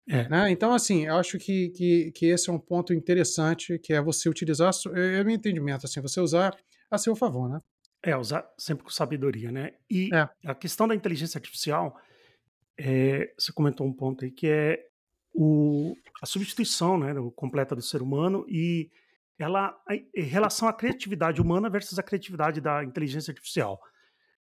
É. 0.10 0.28
Né? 0.30 0.52
Então, 0.52 0.74
assim, 0.74 1.06
eu 1.06 1.18
acho 1.18 1.38
que, 1.38 1.70
que, 1.70 2.12
que, 2.12 2.26
esse 2.28 2.50
é 2.50 2.54
um 2.54 2.60
ponto 2.60 2.94
interessante, 2.94 3.78
que 3.78 3.94
é 3.94 4.02
você 4.02 4.30
utilizar, 4.30 4.72
é, 4.96 5.24
meu 5.24 5.36
entendimento, 5.36 5.86
assim, 5.86 6.02
você 6.02 6.22
usar 6.22 6.58
a 6.90 6.98
seu 6.98 7.16
favor, 7.16 7.50
né? 7.50 7.60
É, 8.02 8.16
usar 8.16 8.48
sempre 8.58 8.86
com 8.86 8.90
sabedoria, 8.90 9.52
né? 9.52 9.74
E 9.90 10.10
é. 10.14 10.30
a 10.46 10.56
questão 10.56 10.88
da 10.88 10.96
inteligência 10.96 11.38
artificial, 11.38 12.00
é, 12.78 13.34
você 13.38 13.52
comentou 13.52 13.86
um 13.86 13.92
ponto 13.92 14.24
aí 14.24 14.32
que 14.32 14.48
é 14.48 14.88
o, 15.34 15.96
a 16.22 16.26
substituição 16.26 16.98
né, 16.98 17.14
completa 17.36 17.76
do 17.76 17.82
ser 17.82 18.02
humano 18.02 18.46
e 18.48 18.90
ela 19.40 19.76
em 19.90 20.24
relação 20.24 20.68
à 20.68 20.74
criatividade 20.74 21.42
humana 21.42 21.70
versus 21.70 22.00
a 22.00 22.04
criatividade 22.04 22.60
da 22.60 22.84
inteligência 22.84 23.32
artificial. 23.32 23.80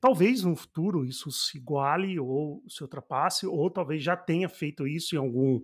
Talvez 0.01 0.43
no 0.43 0.57
futuro 0.57 1.05
isso 1.05 1.31
se 1.31 1.59
iguale 1.59 2.19
ou 2.19 2.63
se 2.69 2.83
ultrapasse, 2.83 3.47
ou 3.47 3.71
talvez 3.71 4.03
já 4.03 4.17
tenha 4.17 4.49
feito 4.49 4.87
isso 4.87 5.15
em 5.15 5.19
algum 5.19 5.61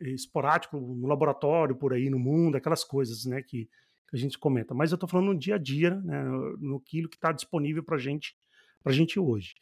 eh, 0.00 0.10
esporádico 0.10 0.78
no 0.78 1.06
laboratório 1.06 1.74
por 1.74 1.92
aí 1.92 2.08
no 2.08 2.18
mundo, 2.18 2.56
aquelas 2.56 2.84
coisas, 2.84 3.24
né, 3.24 3.42
que, 3.42 3.68
que 4.08 4.16
a 4.16 4.18
gente 4.18 4.38
comenta. 4.38 4.74
Mas 4.74 4.92
eu 4.92 4.94
estou 4.94 5.08
falando 5.08 5.32
no 5.32 5.38
dia 5.38 5.56
a 5.56 5.58
dia, 5.58 5.94
né, 5.96 6.22
no 6.58 6.76
aquilo 6.76 7.08
que 7.08 7.16
está 7.16 7.32
disponível 7.32 7.82
para 7.82 7.98
gente, 7.98 8.34
a 8.84 8.92
gente 8.92 9.18
hoje. 9.18 9.54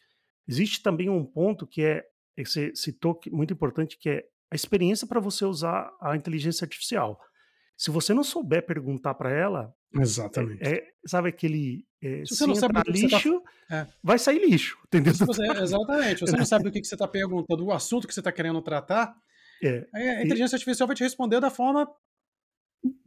Existe 0.47 0.81
também 0.81 1.09
um 1.09 1.25
ponto 1.25 1.67
que 1.67 1.83
é, 1.83 2.05
que 2.35 2.45
você 2.45 2.73
citou, 2.75 3.19
muito 3.31 3.53
importante, 3.53 3.97
que 3.97 4.09
é 4.09 4.25
a 4.51 4.55
experiência 4.55 5.07
para 5.07 5.19
você 5.19 5.43
usar 5.43 5.91
a 5.99 6.15
inteligência 6.15 6.65
artificial. 6.65 7.19
Se 7.79 7.89
você 7.91 8.13
não 8.13 8.25
souber 8.25 8.65
perguntar 8.65 9.13
para 9.13 9.31
ela, 9.31 9.73
exatamente, 9.95 10.61
é, 10.61 10.79
é, 10.79 10.87
sabe 11.05 11.29
aquele 11.29 11.87
é, 12.03 12.25
se 12.25 12.35
você 12.35 12.45
não 12.45 12.53
sabe 12.53 12.73
tá 12.73 12.83
lixo, 12.85 13.41
tá... 13.69 13.77
é. 13.77 13.87
vai 14.03 14.19
sair 14.19 14.37
lixo, 14.45 14.77
entendeu? 14.87 15.13
Você, 15.13 15.43
exatamente. 15.45 16.19
Você 16.19 16.35
não 16.35 16.45
sabe 16.45 16.65
do 16.65 16.71
que, 16.71 16.81
que 16.81 16.87
você 16.87 16.95
está 16.95 17.07
perguntando, 17.07 17.63
o 17.65 17.71
assunto 17.71 18.05
que 18.05 18.13
você 18.13 18.19
está 18.19 18.33
querendo 18.33 18.61
tratar, 18.61 19.15
é. 19.63 19.87
a 19.95 20.21
inteligência 20.25 20.55
e... 20.55 20.57
artificial 20.57 20.87
vai 20.87 20.95
te 20.97 21.05
responder 21.05 21.39
da 21.39 21.49
forma 21.49 21.89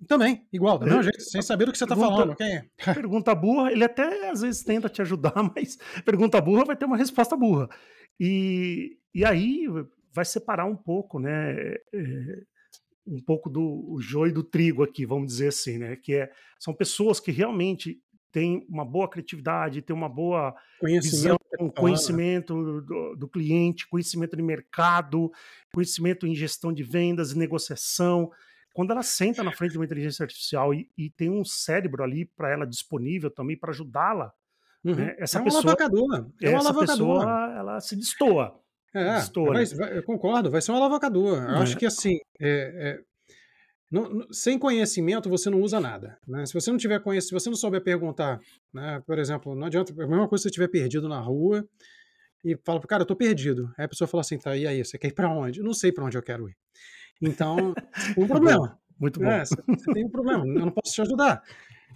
também, 0.09 0.49
igual, 0.51 0.79
do 0.79 0.87
mesmo 0.87 1.01
é, 1.01 1.03
jeito, 1.03 1.21
sem 1.21 1.43
saber 1.43 1.67
do 1.67 1.73
que 1.73 1.77
você 1.77 1.85
está 1.85 1.95
falando. 1.95 2.33
Okay? 2.33 2.63
Pergunta 2.95 3.35
burra, 3.35 3.73
ele 3.73 3.85
até 3.85 4.31
às 4.31 4.41
vezes 4.41 4.63
tenta 4.63 4.89
te 4.89 5.03
ajudar, 5.03 5.35
mas 5.55 5.77
pergunta 6.03 6.41
burra 6.41 6.65
vai 6.65 6.77
ter 6.77 6.87
uma 6.87 6.97
resposta 6.97 7.37
burra. 7.37 7.69
E, 8.19 8.97
e 9.15 9.23
aí 9.23 9.67
vai 10.15 10.25
separar 10.25 10.65
um 10.65 10.77
pouco, 10.77 11.19
né? 11.19 11.77
É, 13.07 13.11
um 13.11 13.21
pouco 13.21 13.51
do 13.51 13.99
joio 14.01 14.33
do 14.33 14.43
trigo 14.43 14.83
aqui, 14.83 15.05
vamos 15.05 15.29
dizer 15.29 15.49
assim, 15.49 15.79
né? 15.79 15.97
Que 15.97 16.15
é, 16.15 16.33
são 16.59 16.75
pessoas 16.75 17.21
que 17.21 17.31
realmente 17.31 18.01
têm 18.33 18.67
uma 18.69 18.85
boa 18.85 19.09
criatividade, 19.09 19.83
têm 19.83 19.95
uma 19.95 20.09
boa 20.09 20.55
conhecimento, 20.81 21.41
visão, 21.53 21.71
conhecimento 21.71 22.83
do, 22.83 23.17
do, 23.17 23.29
cliente, 23.29 23.87
conhecimento 23.89 24.35
de 24.35 24.43
mercado, 24.43 25.31
conhecimento 25.73 26.27
em 26.27 26.35
gestão 26.35 26.73
de 26.73 26.83
vendas 26.83 27.33
e 27.33 27.39
negociação. 27.39 28.31
Quando 28.73 28.91
ela 28.91 29.03
senta 29.03 29.45
na 29.45 29.53
frente 29.53 29.73
de 29.73 29.79
uma 29.79 29.85
inteligência 29.85 30.23
artificial 30.23 30.73
e, 30.73 30.91
e 30.97 31.11
tem 31.11 31.29
um 31.29 31.45
cérebro 31.45 32.03
ali 32.03 32.25
para 32.25 32.51
ela 32.51 32.67
disponível 32.67 33.31
também 33.31 33.57
para 33.57 33.71
ajudá-la, 33.71 34.33
uhum. 34.83 34.95
né? 34.95 35.15
essa 35.19 35.39
é 35.39 35.43
pessoa, 35.45 35.77
é 36.41 36.49
uma 36.51 36.59
essa 36.59 36.75
pessoa, 36.75 37.55
ela 37.55 37.81
se 37.81 37.95
destoa. 37.95 38.62
É, 38.95 39.21
vai, 39.21 39.65
vai, 39.65 39.99
eu 39.99 40.03
concordo, 40.03 40.51
vai 40.51 40.61
ser 40.61 40.73
um 40.73 40.77
alavancador. 40.77 41.39
Eu 41.39 41.57
é. 41.57 41.59
acho 41.59 41.77
que 41.77 41.87
assim, 41.87 42.19
é, 42.41 42.99
é, 42.99 43.01
não, 43.91 44.27
sem 44.33 44.59
conhecimento 44.59 45.29
você 45.29 45.51
não 45.51 45.61
usa 45.61 45.79
nada. 45.79 46.19
Né? 46.27 46.47
Se 46.47 46.55
você 46.55 46.71
não 46.71 46.79
tiver 46.79 46.99
conhecimento, 47.01 47.41
se 47.41 47.45
você 47.45 47.51
não 47.51 47.57
souber 47.57 47.83
perguntar, 47.83 48.41
né? 48.73 49.03
por 49.07 49.19
exemplo, 49.19 49.55
não 49.55 49.67
adianta, 49.67 49.93
é 49.99 50.05
a 50.05 50.09
mesma 50.09 50.29
coisa 50.29 50.43
se 50.43 50.45
você 50.45 50.49
estiver 50.49 50.69
perdido 50.69 51.09
na 51.09 51.21
rua 51.21 51.67
e 52.45 52.57
fala 52.65 52.81
cara, 52.81 53.03
eu 53.03 53.07
tô 53.07 53.15
perdido. 53.15 53.73
Aí 53.79 53.85
a 53.85 53.89
pessoa 53.89 54.09
fala 54.09 54.23
assim, 54.23 54.39
tá, 54.39 54.57
e 54.57 54.67
aí, 54.67 54.85
você 54.85 54.99
quer 54.99 55.09
ir 55.09 55.15
pra 55.15 55.31
onde? 55.31 55.61
Eu 55.61 55.65
não 55.65 55.75
sei 55.75 55.93
para 55.93 56.05
onde 56.05 56.17
eu 56.17 56.23
quero 56.23 56.49
ir. 56.49 56.57
Então, 57.21 57.75
um 58.19 58.27
problema. 58.27 58.79
Muito 58.99 59.21
bom. 59.21 59.27
É, 59.27 59.45
você 59.45 59.57
tem 59.93 60.05
um 60.05 60.11
problema, 60.11 60.47
eu 60.47 60.67
não 60.67 60.71
posso 60.71 60.95
te 60.95 61.03
ajudar. 61.03 61.43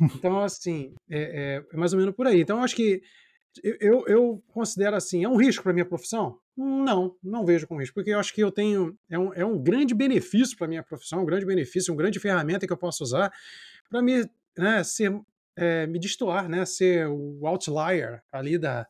Então, 0.01 0.41
assim, 0.41 0.95
é, 1.09 1.63
é, 1.63 1.65
é 1.73 1.77
mais 1.77 1.93
ou 1.93 1.99
menos 1.99 2.15
por 2.15 2.27
aí. 2.27 2.41
Então, 2.41 2.59
eu 2.59 2.65
acho 2.65 2.77
que 2.77 3.01
eu, 3.63 4.05
eu 4.07 4.43
considero 4.49 4.97
assim, 4.97 5.25
é 5.25 5.29
um 5.29 5.37
risco 5.37 5.63
para 5.63 5.73
minha 5.73 5.87
profissão? 5.87 6.39
Não, 6.57 7.15
não 7.23 7.45
vejo 7.45 7.67
como 7.67 7.81
risco, 7.81 7.95
porque 7.95 8.11
eu 8.11 8.19
acho 8.19 8.33
que 8.33 8.41
eu 8.41 8.51
tenho, 8.51 8.99
é 9.11 9.19
um, 9.19 9.35
é 9.35 9.45
um 9.45 9.59
grande 9.59 9.95
benefício 9.95 10.57
para 10.57 10.67
minha 10.67 10.83
profissão, 10.83 11.23
um 11.23 11.27
grande 11.27 11.45
benefício, 11.45 11.93
uma 11.93 11.99
grande 11.99 12.19
ferramenta 12.19 12.67
que 12.67 12.73
eu 12.73 12.79
posso 12.79 13.05
usar 13.05 13.31
para 13.91 14.01
me, 14.01 14.29
né, 14.57 14.83
ser, 14.83 15.13
é, 15.55 15.87
me 15.87 15.99
destoar, 15.99 16.49
né, 16.49 16.65
ser 16.65 17.09
o 17.09 17.47
outlier 17.47 18.23
ali 18.33 18.57
da, 18.57 18.87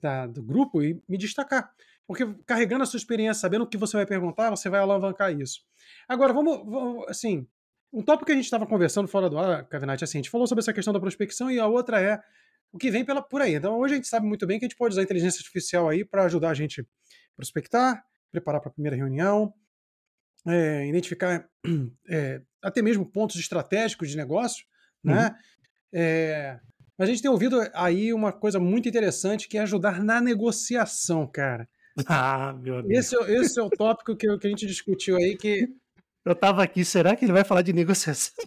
da, 0.00 0.26
do 0.26 0.42
grupo 0.42 0.82
e 0.82 1.00
me 1.08 1.16
destacar. 1.16 1.72
Porque 2.06 2.26
carregando 2.44 2.82
a 2.82 2.86
sua 2.86 2.98
experiência, 2.98 3.40
sabendo 3.40 3.62
o 3.62 3.66
que 3.66 3.78
você 3.78 3.96
vai 3.96 4.06
perguntar, 4.06 4.50
você 4.50 4.68
vai 4.68 4.80
alavancar 4.80 5.32
isso. 5.32 5.64
Agora, 6.06 6.32
vamos, 6.32 6.58
vamos 6.64 7.08
assim, 7.08 7.46
um 7.92 8.02
tópico 8.02 8.26
que 8.26 8.32
a 8.32 8.34
gente 8.34 8.44
estava 8.44 8.66
conversando 8.66 9.08
fora 9.08 9.30
do 9.30 9.38
ar, 9.38 9.64
Cavinati, 9.64 10.04
assim, 10.04 10.18
a 10.18 10.20
gente 10.20 10.30
falou 10.30 10.46
sobre 10.46 10.60
essa 10.60 10.72
questão 10.72 10.92
da 10.92 11.00
prospecção 11.00 11.50
e 11.50 11.58
a 11.58 11.66
outra 11.66 12.00
é 12.00 12.20
o 12.72 12.78
que 12.78 12.90
vem 12.90 13.04
pela, 13.04 13.22
por 13.22 13.40
aí. 13.40 13.54
Então, 13.54 13.78
hoje 13.78 13.94
a 13.94 13.96
gente 13.96 14.08
sabe 14.08 14.26
muito 14.26 14.46
bem 14.46 14.58
que 14.58 14.64
a 14.64 14.68
gente 14.68 14.76
pode 14.76 14.92
usar 14.92 15.00
a 15.00 15.04
inteligência 15.04 15.38
artificial 15.38 15.88
aí 15.88 16.04
para 16.04 16.24
ajudar 16.24 16.50
a 16.50 16.54
gente 16.54 16.80
a 16.80 16.84
prospectar, 17.36 18.04
preparar 18.30 18.60
para 18.60 18.70
a 18.70 18.72
primeira 18.72 18.96
reunião, 18.96 19.52
é, 20.46 20.86
identificar 20.86 21.48
é, 22.08 22.40
até 22.62 22.82
mesmo 22.82 23.04
pontos 23.04 23.36
estratégicos 23.36 24.10
de 24.10 24.16
negócio, 24.16 24.64
né? 25.02 25.14
uhum. 25.14 25.20
né? 25.20 25.38
É, 25.92 26.60
mas 26.98 27.08
a 27.08 27.12
gente 27.12 27.22
tem 27.22 27.30
ouvido 27.30 27.60
aí 27.74 28.12
uma 28.12 28.32
coisa 28.32 28.58
muito 28.58 28.88
interessante 28.88 29.48
que 29.48 29.58
é 29.58 29.60
ajudar 29.60 30.02
na 30.02 30.20
negociação, 30.20 31.26
cara. 31.26 31.68
Ah, 32.06 32.52
meu 32.52 32.78
amigo. 32.78 32.92
Esse, 32.92 33.16
é 33.16 33.36
esse 33.36 33.58
é 33.58 33.62
o 33.62 33.70
tópico 33.70 34.14
que, 34.14 34.26
que 34.38 34.46
a 34.46 34.50
gente 34.50 34.66
discutiu 34.66 35.16
aí 35.16 35.34
que. 35.34 35.66
Eu 36.26 36.34
tava 36.34 36.62
aqui, 36.62 36.84
será 36.84 37.16
que 37.16 37.24
ele 37.24 37.32
vai 37.32 37.42
falar 37.42 37.62
de 37.62 37.72
negociação? 37.72 38.44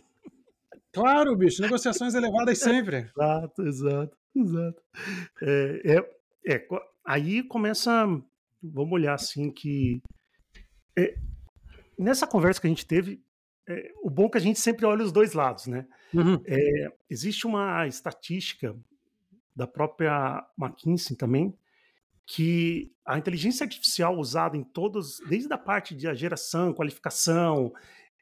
Claro, 1.02 1.36
bicho, 1.36 1.62
negociações 1.62 2.14
elevadas 2.14 2.60
sempre. 2.60 3.10
exato, 3.16 3.68
exato, 3.68 4.18
exato. 4.36 4.82
É, 5.42 5.82
é, 6.46 6.56
é, 6.56 6.68
aí 7.06 7.44
começa, 7.44 8.06
vamos 8.62 8.94
olhar 8.94 9.14
assim 9.14 9.52
que 9.52 10.02
é, 10.98 11.16
nessa 11.98 12.28
conversa 12.28 12.62
que 12.62 12.68
a 12.68 12.70
gente 12.70 12.86
teve, 12.86 13.22
é, 13.68 13.92
o 14.02 14.10
bom 14.10 14.26
é 14.26 14.30
que 14.30 14.38
a 14.38 14.42
gente 14.42 14.60
sempre 14.60 14.86
olha 14.86 15.04
os 15.04 15.12
dois 15.12 15.34
lados, 15.34 15.68
né? 15.68 15.86
Uhum. 16.14 16.42
É, 16.46 16.92
existe 17.10 17.46
uma 17.46 17.88
estatística 17.88 18.76
da 19.56 19.68
própria 19.68 20.46
McKinsey 20.58 21.16
também 21.16 21.54
que 22.26 22.92
a 23.04 23.18
inteligência 23.18 23.64
artificial 23.64 24.16
usada 24.18 24.56
em 24.56 24.64
todos, 24.64 25.20
desde 25.28 25.52
a 25.52 25.58
parte 25.58 25.96
de 25.96 26.14
geração, 26.16 26.74
qualificação, 26.74 27.74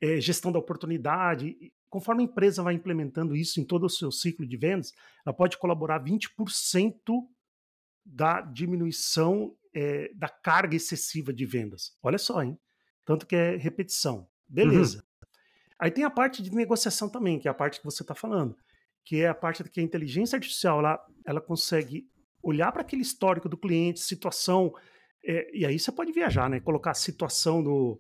é, 0.02 0.22
gestão 0.22 0.50
da 0.52 0.60
oportunidade, 0.60 1.74
conforme 1.90 2.24
a 2.24 2.26
empresa 2.26 2.64
vai 2.64 2.74
implementando 2.74 3.36
isso 3.36 3.60
em 3.60 3.64
todo 3.64 3.86
o 3.86 3.90
seu 3.90 4.12
ciclo 4.12 4.46
de 4.46 4.58
vendas, 4.58 4.94
ela 5.26 5.34
pode 5.34 5.58
colaborar 5.58 6.04
20% 6.04 7.02
da 8.06 8.42
diminuição 8.42 9.56
é, 9.74 10.12
da 10.14 10.30
carga 10.30 10.76
excessiva 10.76 11.34
de 11.34 11.46
vendas. 11.46 11.98
Olha 12.02 12.18
só, 12.18 12.42
hein? 12.42 12.58
Tanto 13.06 13.26
que 13.26 13.36
é 13.36 13.56
repetição. 13.56 14.28
Beleza. 14.48 14.98
Uhum. 14.98 15.04
Aí 15.80 15.92
tem 15.92 16.04
a 16.04 16.10
parte 16.10 16.42
de 16.42 16.54
negociação 16.54 17.10
também, 17.10 17.40
que 17.40 17.48
é 17.48 17.52
a 17.52 17.54
parte 17.54 17.80
que 17.80 17.86
você 17.86 18.02
está 18.02 18.16
falando, 18.16 18.58
que 19.06 19.22
é 19.22 19.28
a 19.28 19.36
parte 19.36 19.64
que 19.64 19.80
a 19.80 19.84
inteligência 19.84 20.36
artificial 20.36 20.80
ela, 20.80 21.06
ela 21.26 21.42
consegue 21.42 22.10
olhar 22.42 22.72
para 22.72 22.82
aquele 22.82 23.02
histórico 23.02 23.48
do 23.48 23.58
cliente, 23.58 24.00
situação, 24.00 24.74
é, 25.24 25.50
e 25.56 25.66
aí 25.66 25.78
você 25.78 25.92
pode 25.92 26.12
viajar, 26.12 26.50
né? 26.50 26.60
Colocar 26.60 26.92
a 26.92 26.96
situação 26.96 27.62
do, 27.62 28.00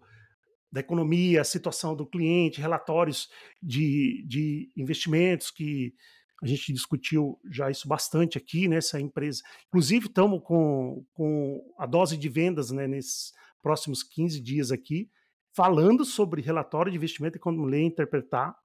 da 0.78 0.82
economia, 0.82 1.42
a 1.42 1.44
situação 1.44 1.96
do 1.96 2.06
cliente, 2.06 2.62
relatórios 2.62 3.30
de, 3.62 4.24
de 4.28 4.72
investimentos 4.78 5.50
que 5.50 5.96
a 6.42 6.46
gente 6.46 6.72
discutiu 6.72 7.40
já 7.50 7.72
isso 7.72 7.88
bastante 7.88 8.38
aqui 8.38 8.68
nessa 8.68 9.00
empresa. 9.00 9.42
Inclusive, 9.70 10.06
estamos 10.06 10.40
com, 10.44 11.04
com 11.14 11.74
a 11.80 11.88
dose 11.88 12.16
de 12.16 12.30
vendas 12.30 12.70
né, 12.70 12.88
nesses 12.88 13.34
próximos 13.60 14.04
15 14.04 14.40
dias 14.40 14.72
aqui, 14.72 15.10
falando 15.52 16.06
sobre 16.06 16.44
relatório 16.44 16.92
de 16.92 16.98
investimento 16.98 17.38
e 17.38 17.42
como 17.42 17.66
ler 17.66 17.82
e 17.82 17.86
interpretar. 17.86 18.56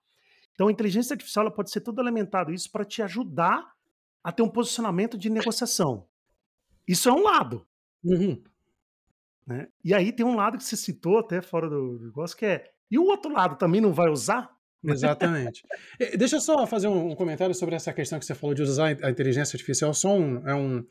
Então, 0.53 0.69
a 0.69 0.73
inteligência 0.73 1.15
artificial 1.15 1.51
pode 1.51 1.71
ser 1.71 1.81
todo 1.81 1.99
elementado 1.99 2.53
isso 2.53 2.71
para 2.71 2.85
te 2.85 3.01
ajudar 3.01 3.73
a 4.23 4.31
ter 4.31 4.43
um 4.43 4.51
posicionamento 4.51 5.17
de 5.17 5.31
negociação. 5.31 6.07
Isso 6.87 7.09
é 7.09 7.13
um 7.13 7.23
lado. 7.23 7.67
Uhum. 8.05 8.43
Né? 9.47 9.69
E 9.85 9.93
aí 9.93 10.13
tem 10.13 10.25
um 10.25 10.37
lado 10.37 10.57
que 10.57 10.65
você 10.65 10.77
citou 10.77 11.19
até 11.19 11.41
fora 11.41 11.69
do 11.69 11.99
negócio, 12.01 12.37
que 12.37 12.47
é. 12.47 12.71
E 12.91 12.99
o 12.99 13.05
outro 13.05 13.33
lado 13.33 13.57
também 13.57 13.81
não 13.81 13.93
vai 13.93 14.09
usar? 14.09 14.51
Exatamente. 14.85 15.63
Deixa 16.19 16.37
eu 16.37 16.41
só 16.41 16.67
fazer 16.67 16.89
um 16.89 17.15
comentário 17.15 17.55
sobre 17.55 17.75
essa 17.75 17.93
questão 17.93 18.19
que 18.19 18.25
você 18.25 18.35
falou 18.35 18.55
de 18.55 18.63
usar 18.63 18.97
a 19.03 19.11
inteligência 19.11 19.57
artificial. 19.57 19.95
Só 19.95 20.17
um, 20.17 20.47
é 20.47 20.55
um, 20.55 20.85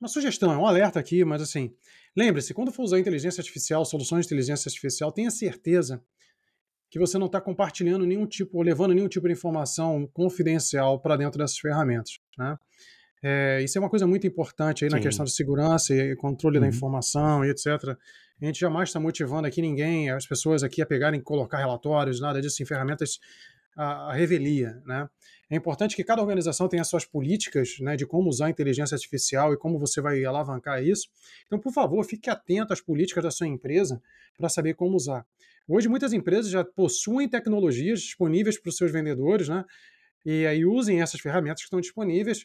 uma 0.00 0.08
sugestão, 0.08 0.52
é 0.52 0.56
um 0.56 0.66
alerta 0.66 1.00
aqui, 1.00 1.24
mas 1.24 1.42
assim, 1.42 1.74
lembre-se, 2.16 2.54
quando 2.54 2.72
for 2.72 2.84
usar 2.84 2.98
inteligência 2.98 3.40
artificial, 3.40 3.84
soluções 3.84 4.26
de 4.26 4.28
inteligência 4.28 4.68
artificial, 4.68 5.10
tenha 5.10 5.30
certeza 5.30 6.02
que 6.90 6.98
você 6.98 7.18
não 7.18 7.26
está 7.26 7.40
compartilhando 7.40 8.06
nenhum 8.06 8.26
tipo, 8.26 8.56
ou 8.56 8.62
levando 8.62 8.94
nenhum 8.94 9.08
tipo 9.08 9.26
de 9.26 9.32
informação 9.32 10.06
confidencial 10.12 11.00
para 11.00 11.16
dentro 11.16 11.38
dessas 11.38 11.58
ferramentas. 11.58 12.18
Né? 12.38 12.56
É, 13.22 13.62
isso 13.62 13.76
é 13.76 13.80
uma 13.80 13.90
coisa 13.90 14.06
muito 14.06 14.26
importante 14.26 14.84
aí 14.84 14.90
na 14.90 15.00
questão 15.00 15.24
de 15.24 15.32
segurança 15.32 15.94
e 15.94 16.14
controle 16.16 16.58
uhum. 16.58 16.62
da 16.62 16.68
informação 16.68 17.44
e 17.44 17.50
etc. 17.50 17.66
A 18.40 18.44
gente 18.44 18.60
jamais 18.60 18.88
está 18.90 19.00
motivando 19.00 19.46
aqui 19.46 19.60
ninguém, 19.60 20.10
as 20.10 20.26
pessoas 20.26 20.62
aqui 20.62 20.80
a 20.80 20.86
pegarem, 20.86 21.20
colocar 21.20 21.58
relatórios, 21.58 22.20
nada 22.20 22.40
disso, 22.40 22.62
em 22.62 22.66
ferramentas 22.66 23.18
a, 23.76 24.10
a 24.10 24.12
revelia, 24.12 24.80
né? 24.86 25.08
É 25.50 25.56
importante 25.56 25.96
que 25.96 26.04
cada 26.04 26.20
organização 26.20 26.68
tenha 26.68 26.84
suas 26.84 27.06
políticas 27.06 27.76
né, 27.80 27.96
de 27.96 28.04
como 28.04 28.28
usar 28.28 28.46
a 28.46 28.50
inteligência 28.50 28.94
artificial 28.94 29.54
e 29.54 29.56
como 29.56 29.78
você 29.78 29.98
vai 29.98 30.22
alavancar 30.22 30.84
isso. 30.84 31.08
Então, 31.46 31.58
por 31.58 31.72
favor, 31.72 32.04
fique 32.04 32.28
atento 32.28 32.74
às 32.74 32.82
políticas 32.82 33.24
da 33.24 33.30
sua 33.30 33.46
empresa 33.46 34.02
para 34.36 34.50
saber 34.50 34.74
como 34.74 34.94
usar. 34.94 35.24
Hoje, 35.66 35.88
muitas 35.88 36.12
empresas 36.12 36.50
já 36.50 36.62
possuem 36.62 37.26
tecnologias 37.26 38.00
disponíveis 38.00 38.60
para 38.60 38.68
os 38.68 38.76
seus 38.76 38.92
vendedores, 38.92 39.48
né? 39.48 39.64
E 40.24 40.44
aí 40.44 40.66
usem 40.66 41.00
essas 41.00 41.20
ferramentas 41.20 41.60
que 41.60 41.66
estão 41.66 41.80
disponíveis 41.80 42.44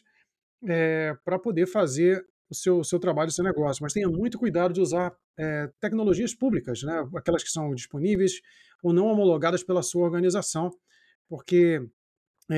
é, 0.68 1.14
para 1.24 1.38
poder 1.38 1.66
fazer 1.66 2.24
o 2.50 2.54
seu, 2.54 2.84
seu 2.84 2.98
trabalho, 2.98 3.28
o 3.28 3.32
seu 3.32 3.44
negócio. 3.44 3.82
Mas 3.82 3.92
tenha 3.92 4.08
muito 4.08 4.38
cuidado 4.38 4.72
de 4.72 4.80
usar 4.80 5.14
é, 5.38 5.70
tecnologias 5.80 6.34
públicas, 6.34 6.82
né? 6.82 7.08
aquelas 7.16 7.42
que 7.42 7.50
são 7.50 7.74
disponíveis 7.74 8.40
ou 8.82 8.92
não 8.92 9.06
homologadas 9.06 9.62
pela 9.62 9.82
sua 9.82 10.04
organização, 10.04 10.70
porque 11.28 11.80
é, 12.50 12.56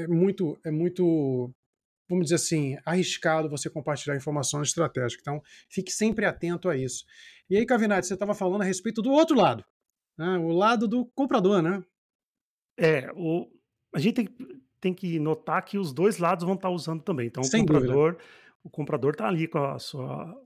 é, 0.00 0.02
é 0.02 0.06
muito, 0.06 0.58
é 0.64 0.70
muito, 0.70 1.52
vamos 2.08 2.26
dizer 2.26 2.36
assim, 2.36 2.78
arriscado 2.84 3.50
você 3.50 3.68
compartilhar 3.68 4.16
informações 4.16 4.68
estratégicas. 4.68 5.20
Então, 5.20 5.42
fique 5.68 5.90
sempre 5.90 6.24
atento 6.24 6.68
a 6.68 6.76
isso. 6.76 7.04
E 7.48 7.56
aí, 7.56 7.66
Cavinati, 7.66 8.06
você 8.06 8.14
estava 8.14 8.34
falando 8.34 8.62
a 8.62 8.64
respeito 8.64 9.02
do 9.02 9.10
outro 9.10 9.36
lado, 9.36 9.64
né? 10.16 10.38
o 10.38 10.52
lado 10.52 10.86
do 10.86 11.04
comprador, 11.06 11.60
né? 11.62 11.82
É, 12.78 13.10
o, 13.14 13.50
a 13.94 13.98
gente 13.98 14.14
tem, 14.14 14.28
tem 14.80 14.94
que 14.94 15.18
notar 15.18 15.64
que 15.64 15.78
os 15.78 15.92
dois 15.92 16.18
lados 16.18 16.44
vão 16.44 16.54
estar 16.54 16.70
usando 16.70 17.02
também. 17.02 17.26
Então, 17.26 17.42
Sem 17.42 17.62
o 17.62 17.66
comprador, 17.66 18.12
dúvida. 18.12 18.30
o 18.64 18.70
comprador 18.70 19.12
está 19.12 19.28
ali 19.28 19.46
com 19.46 19.58
a 19.58 19.78
sua 19.78 20.36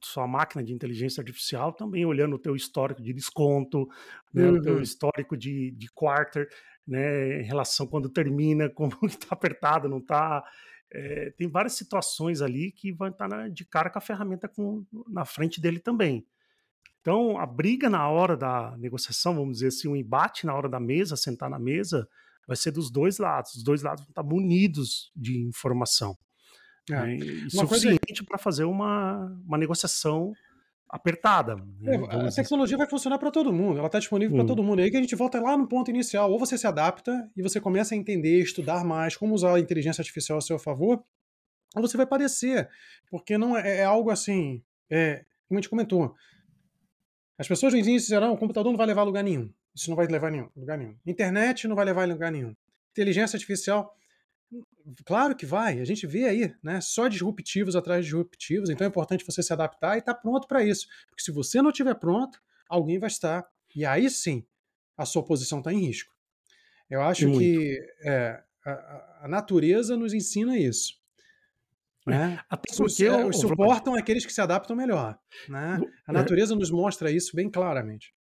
sua 0.00 0.26
máquina 0.26 0.62
de 0.62 0.72
inteligência 0.72 1.20
artificial 1.20 1.72
também 1.72 2.06
olhando 2.06 2.36
o 2.36 2.38
teu 2.38 2.56
histórico 2.56 3.02
de 3.02 3.12
desconto, 3.12 3.88
né, 4.32 4.48
uhum. 4.48 4.56
o 4.56 4.62
teu 4.62 4.74
uhum. 4.76 4.82
histórico 4.82 5.36
de, 5.36 5.70
de 5.72 5.88
quarter, 5.92 6.48
né, 6.86 7.42
em 7.42 7.44
relação 7.44 7.86
quando 7.86 8.08
termina, 8.08 8.70
como 8.74 8.96
está 9.02 9.28
apertado, 9.30 9.88
não 9.88 9.98
está. 9.98 10.42
É, 10.90 11.30
tem 11.36 11.48
várias 11.48 11.72
situações 11.72 12.42
ali 12.42 12.70
que 12.70 12.92
vão 12.92 13.08
estar 13.08 13.28
na, 13.28 13.48
de 13.48 13.64
cara 13.64 13.90
com 13.90 13.98
a 13.98 14.02
ferramenta 14.02 14.48
com, 14.48 14.84
na 15.08 15.24
frente 15.24 15.60
dele 15.60 15.78
também. 15.78 16.26
Então, 17.00 17.38
a 17.38 17.46
briga 17.46 17.90
na 17.90 18.08
hora 18.08 18.36
da 18.36 18.76
negociação, 18.76 19.34
vamos 19.34 19.54
dizer 19.54 19.68
assim, 19.68 19.88
o 19.88 19.92
um 19.92 19.96
embate 19.96 20.46
na 20.46 20.54
hora 20.54 20.68
da 20.68 20.78
mesa, 20.78 21.16
sentar 21.16 21.50
na 21.50 21.58
mesa, 21.58 22.08
vai 22.46 22.56
ser 22.56 22.70
dos 22.70 22.90
dois 22.90 23.18
lados. 23.18 23.54
Os 23.54 23.62
dois 23.62 23.82
lados 23.82 24.04
vão 24.04 24.10
estar 24.10 24.22
munidos 24.22 25.10
de 25.14 25.38
informação. 25.38 26.16
É. 26.90 26.94
Né? 26.94 27.18
suficiente 27.48 27.98
coisa... 28.06 28.24
para 28.26 28.38
fazer 28.38 28.64
uma, 28.64 29.26
uma 29.46 29.58
negociação 29.58 30.32
apertada. 30.92 31.56
Né? 31.80 31.94
É, 31.94 32.26
a 32.26 32.30
tecnologia 32.30 32.76
vai 32.76 32.86
funcionar 32.88 33.18
para 33.18 33.30
todo 33.30 33.52
mundo, 33.52 33.78
ela 33.78 33.86
está 33.86 33.98
disponível 33.98 34.34
hum. 34.34 34.40
para 34.40 34.46
todo 34.46 34.62
mundo. 34.62 34.80
É 34.80 34.84
aí 34.84 34.90
que 34.90 34.96
a 34.96 35.00
gente 35.00 35.16
volta 35.16 35.40
lá 35.40 35.56
no 35.56 35.66
ponto 35.66 35.90
inicial. 35.90 36.30
Ou 36.30 36.38
você 36.38 36.58
se 36.58 36.66
adapta 36.66 37.30
e 37.34 37.42
você 37.42 37.60
começa 37.60 37.94
a 37.94 37.98
entender, 37.98 38.40
estudar 38.40 38.84
mais 38.84 39.16
como 39.16 39.34
usar 39.34 39.54
a 39.54 39.60
inteligência 39.60 40.02
artificial 40.02 40.38
a 40.38 40.42
seu 40.42 40.58
favor, 40.58 41.02
ou 41.74 41.80
você 41.80 41.96
vai 41.96 42.06
padecer, 42.06 42.68
porque 43.10 43.38
não 43.38 43.56
é, 43.56 43.78
é 43.78 43.84
algo 43.84 44.10
assim, 44.10 44.62
é, 44.90 45.24
como 45.48 45.58
a 45.58 45.60
gente 45.62 45.70
comentou. 45.70 46.14
As 47.38 47.48
pessoas 47.48 47.72
no 47.72 47.78
início 47.78 48.08
disseram, 48.08 48.32
o 48.32 48.36
computador 48.36 48.70
não 48.70 48.76
vai 48.76 48.86
levar 48.86 49.00
a 49.00 49.04
lugar 49.04 49.24
nenhum. 49.24 49.50
Isso 49.74 49.88
não 49.88 49.96
vai 49.96 50.06
levar 50.06 50.28
a 50.28 50.30
nenhum, 50.30 50.48
lugar 50.56 50.78
nenhum. 50.78 50.96
Internet 51.06 51.66
não 51.66 51.76
vai 51.76 51.84
levar 51.84 52.02
a 52.02 52.06
lugar 52.06 52.30
nenhum. 52.30 52.54
Inteligência 52.90 53.36
artificial, 53.36 53.96
claro 55.04 55.34
que 55.34 55.46
vai. 55.46 55.80
A 55.80 55.84
gente 55.84 56.06
vê 56.06 56.24
aí, 56.24 56.54
né? 56.62 56.80
Só 56.80 57.08
disruptivos 57.08 57.74
atrás 57.74 58.04
de 58.04 58.10
disruptivos. 58.10 58.70
Então 58.70 58.84
é 58.84 58.88
importante 58.88 59.24
você 59.24 59.42
se 59.42 59.52
adaptar 59.52 59.96
e 59.96 60.00
estar 60.00 60.14
tá 60.14 60.20
pronto 60.20 60.46
para 60.46 60.62
isso. 60.62 60.86
Porque 61.08 61.22
se 61.22 61.30
você 61.30 61.62
não 61.62 61.70
estiver 61.70 61.94
pronto, 61.94 62.40
alguém 62.68 62.98
vai 62.98 63.08
estar. 63.08 63.46
E 63.74 63.84
aí 63.86 64.10
sim, 64.10 64.44
a 64.96 65.04
sua 65.04 65.24
posição 65.24 65.58
está 65.58 65.72
em 65.72 65.78
risco. 65.78 66.12
Eu 66.90 67.02
acho 67.02 67.26
Muito. 67.26 67.38
que 67.40 67.80
é, 68.04 68.42
a, 68.66 69.20
a, 69.22 69.28
natureza 69.28 69.96
nos 69.96 70.12
ensina 70.12 70.58
isso. 70.58 71.00
É, 72.06 72.10
né? 72.10 72.40
Até 72.50 72.74
porque 72.76 73.04
é, 73.04 73.24
os 73.24 73.38
suportam 73.38 73.94
aqueles 73.94 74.26
que 74.26 74.32
se 74.32 74.40
adaptam 74.40 74.76
melhor. 74.76 75.18
Né? 75.48 75.80
A 76.06 76.12
é. 76.12 76.14
natureza 76.14 76.54
nos 76.54 76.70
mostra 76.70 77.10
isso 77.10 77.34
bem 77.34 77.48
claramente. 77.48 78.14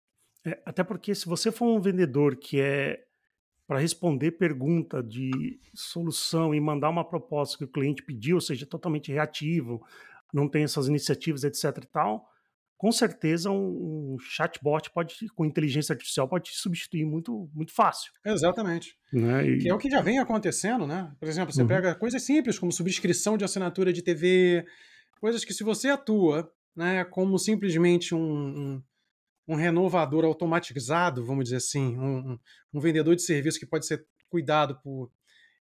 É, 0.45 0.59
até 0.65 0.83
porque 0.83 1.13
se 1.13 1.25
você 1.25 1.51
for 1.51 1.67
um 1.67 1.79
vendedor 1.79 2.35
que 2.35 2.59
é 2.59 3.03
para 3.67 3.79
responder 3.79 4.31
pergunta 4.31 5.01
de 5.01 5.59
solução 5.73 6.53
e 6.53 6.59
mandar 6.59 6.89
uma 6.89 7.07
proposta 7.07 7.57
que 7.57 7.63
o 7.63 7.71
cliente 7.71 8.03
pediu, 8.03 8.35
ou 8.35 8.41
seja, 8.41 8.65
totalmente 8.65 9.11
reativo, 9.11 9.81
não 10.33 10.47
tem 10.49 10.63
essas 10.63 10.87
iniciativas, 10.87 11.43
etc 11.43 11.77
e 11.77 11.87
tal, 11.87 12.27
com 12.81 12.91
certeza 12.91 13.51
um, 13.51 14.15
um 14.15 14.17
chatbot 14.19 14.89
pode, 14.89 15.15
com 15.35 15.45
inteligência 15.45 15.93
artificial 15.93 16.27
pode 16.27 16.45
te 16.45 16.57
substituir 16.57 17.05
muito, 17.05 17.49
muito 17.53 17.71
fácil. 17.71 18.11
Exatamente. 18.25 18.97
Né? 19.13 19.47
E... 19.47 19.59
Que 19.59 19.69
é 19.69 19.73
o 19.73 19.77
que 19.77 19.89
já 19.89 20.01
vem 20.01 20.19
acontecendo, 20.19 20.87
né? 20.87 21.13
Por 21.19 21.29
exemplo, 21.29 21.53
você 21.53 21.61
uhum. 21.61 21.67
pega 21.67 21.93
coisas 21.93 22.23
simples 22.23 22.57
como 22.57 22.71
subscrição 22.71 23.37
de 23.37 23.45
assinatura 23.45 23.93
de 23.93 24.01
TV, 24.01 24.65
coisas 25.19 25.45
que 25.45 25.53
se 25.53 25.63
você 25.63 25.89
atua 25.89 26.51
né, 26.75 27.03
como 27.05 27.37
simplesmente 27.37 28.15
um, 28.15 28.19
um 28.19 28.83
um 29.47 29.55
renovador 29.55 30.23
automatizado, 30.25 31.25
vamos 31.25 31.45
dizer 31.45 31.57
assim, 31.57 31.97
um, 31.97 32.39
um 32.73 32.79
vendedor 32.79 33.15
de 33.15 33.21
serviço 33.21 33.59
que 33.59 33.65
pode 33.65 33.85
ser 33.85 34.05
cuidado 34.29 34.79
por 34.81 35.11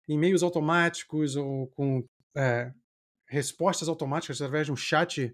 e-mails 0.08 0.44
automáticos 0.44 1.36
ou 1.36 1.68
com 1.68 2.04
é, 2.36 2.72
respostas 3.28 3.88
automáticas 3.88 4.42
através 4.42 4.66
de 4.66 4.72
um 4.72 4.76
chat, 4.76 5.34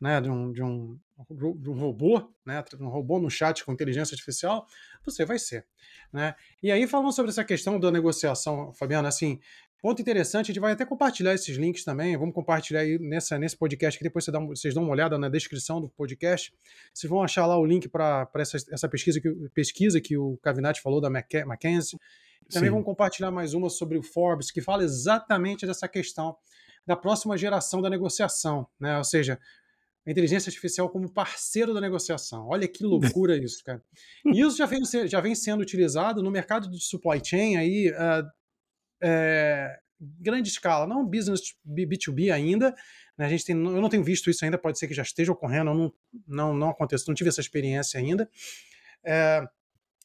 né, 0.00 0.20
de 0.20 0.28
um, 0.28 0.52
de 0.52 0.62
um, 0.62 0.98
de 1.30 1.70
um 1.70 1.78
robô, 1.78 2.30
né, 2.44 2.62
um 2.80 2.88
robô 2.88 3.18
no 3.18 3.30
chat 3.30 3.64
com 3.64 3.72
inteligência 3.72 4.14
artificial, 4.14 4.66
você 5.04 5.24
vai 5.24 5.38
ser. 5.38 5.66
Né? 6.12 6.34
E 6.62 6.70
aí, 6.70 6.86
falando 6.86 7.12
sobre 7.12 7.30
essa 7.30 7.44
questão 7.44 7.78
da 7.80 7.90
negociação, 7.90 8.72
Fabiano, 8.74 9.08
assim, 9.08 9.40
Ponto 9.80 10.00
interessante, 10.00 10.46
a 10.46 10.52
gente 10.54 10.60
vai 10.60 10.72
até 10.72 10.84
compartilhar 10.86 11.34
esses 11.34 11.56
links 11.56 11.84
também. 11.84 12.16
Vamos 12.16 12.34
compartilhar 12.34 12.80
aí 12.80 12.98
nessa, 12.98 13.38
nesse 13.38 13.56
podcast 13.56 13.98
que 13.98 14.04
depois 14.04 14.24
você 14.24 14.32
dá, 14.32 14.40
vocês 14.40 14.74
dão 14.74 14.82
uma 14.82 14.92
olhada 14.92 15.18
na 15.18 15.28
descrição 15.28 15.80
do 15.80 15.88
podcast. 15.88 16.52
Vocês 16.92 17.08
vão 17.08 17.22
achar 17.22 17.46
lá 17.46 17.58
o 17.58 17.64
link 17.64 17.88
para 17.88 18.28
essa, 18.36 18.56
essa 18.70 18.88
pesquisa, 18.88 19.20
que, 19.20 19.30
pesquisa 19.54 20.00
que 20.00 20.16
o 20.16 20.38
Cavinati 20.38 20.80
falou 20.80 21.00
da 21.00 21.08
McKinsey. 21.08 21.98
Também 22.50 22.68
Sim. 22.68 22.72
vamos 22.72 22.84
compartilhar 22.84 23.30
mais 23.30 23.54
uma 23.54 23.68
sobre 23.68 23.98
o 23.98 24.02
Forbes, 24.02 24.50
que 24.50 24.60
fala 24.60 24.82
exatamente 24.82 25.66
dessa 25.66 25.86
questão 25.86 26.36
da 26.86 26.96
próxima 26.96 27.36
geração 27.36 27.82
da 27.82 27.90
negociação, 27.90 28.66
né? 28.78 28.96
Ou 28.96 29.04
seja, 29.04 29.38
a 30.06 30.10
inteligência 30.10 30.48
artificial 30.48 30.88
como 30.88 31.10
parceiro 31.10 31.74
da 31.74 31.80
negociação. 31.80 32.46
Olha 32.48 32.68
que 32.68 32.84
loucura 32.84 33.36
isso, 33.42 33.62
cara. 33.64 33.82
E 34.24 34.40
isso 34.40 34.56
já 34.56 34.66
vem, 34.66 34.80
já 35.06 35.20
vem 35.20 35.34
sendo 35.34 35.60
utilizado 35.60 36.22
no 36.22 36.30
mercado 36.30 36.70
de 36.70 36.80
supply 36.80 37.20
chain 37.22 37.56
aí, 37.56 37.90
uh, 37.90 38.26
é, 39.02 39.78
grande 40.00 40.48
escala, 40.48 40.86
não 40.86 41.06
business 41.06 41.56
B2B 41.66 42.32
ainda. 42.32 42.74
Né? 43.16 43.26
A 43.26 43.28
gente 43.28 43.44
tem, 43.44 43.56
eu 43.56 43.80
não 43.80 43.88
tenho 43.88 44.04
visto 44.04 44.30
isso 44.30 44.44
ainda, 44.44 44.58
pode 44.58 44.78
ser 44.78 44.88
que 44.88 44.94
já 44.94 45.02
esteja 45.02 45.32
ocorrendo, 45.32 45.72
não, 45.72 45.92
não, 46.26 46.54
não 46.54 46.70
aconteceu, 46.70 47.06
não 47.08 47.14
tive 47.14 47.28
essa 47.28 47.40
experiência 47.40 47.98
ainda. 47.98 48.28
É, 49.04 49.46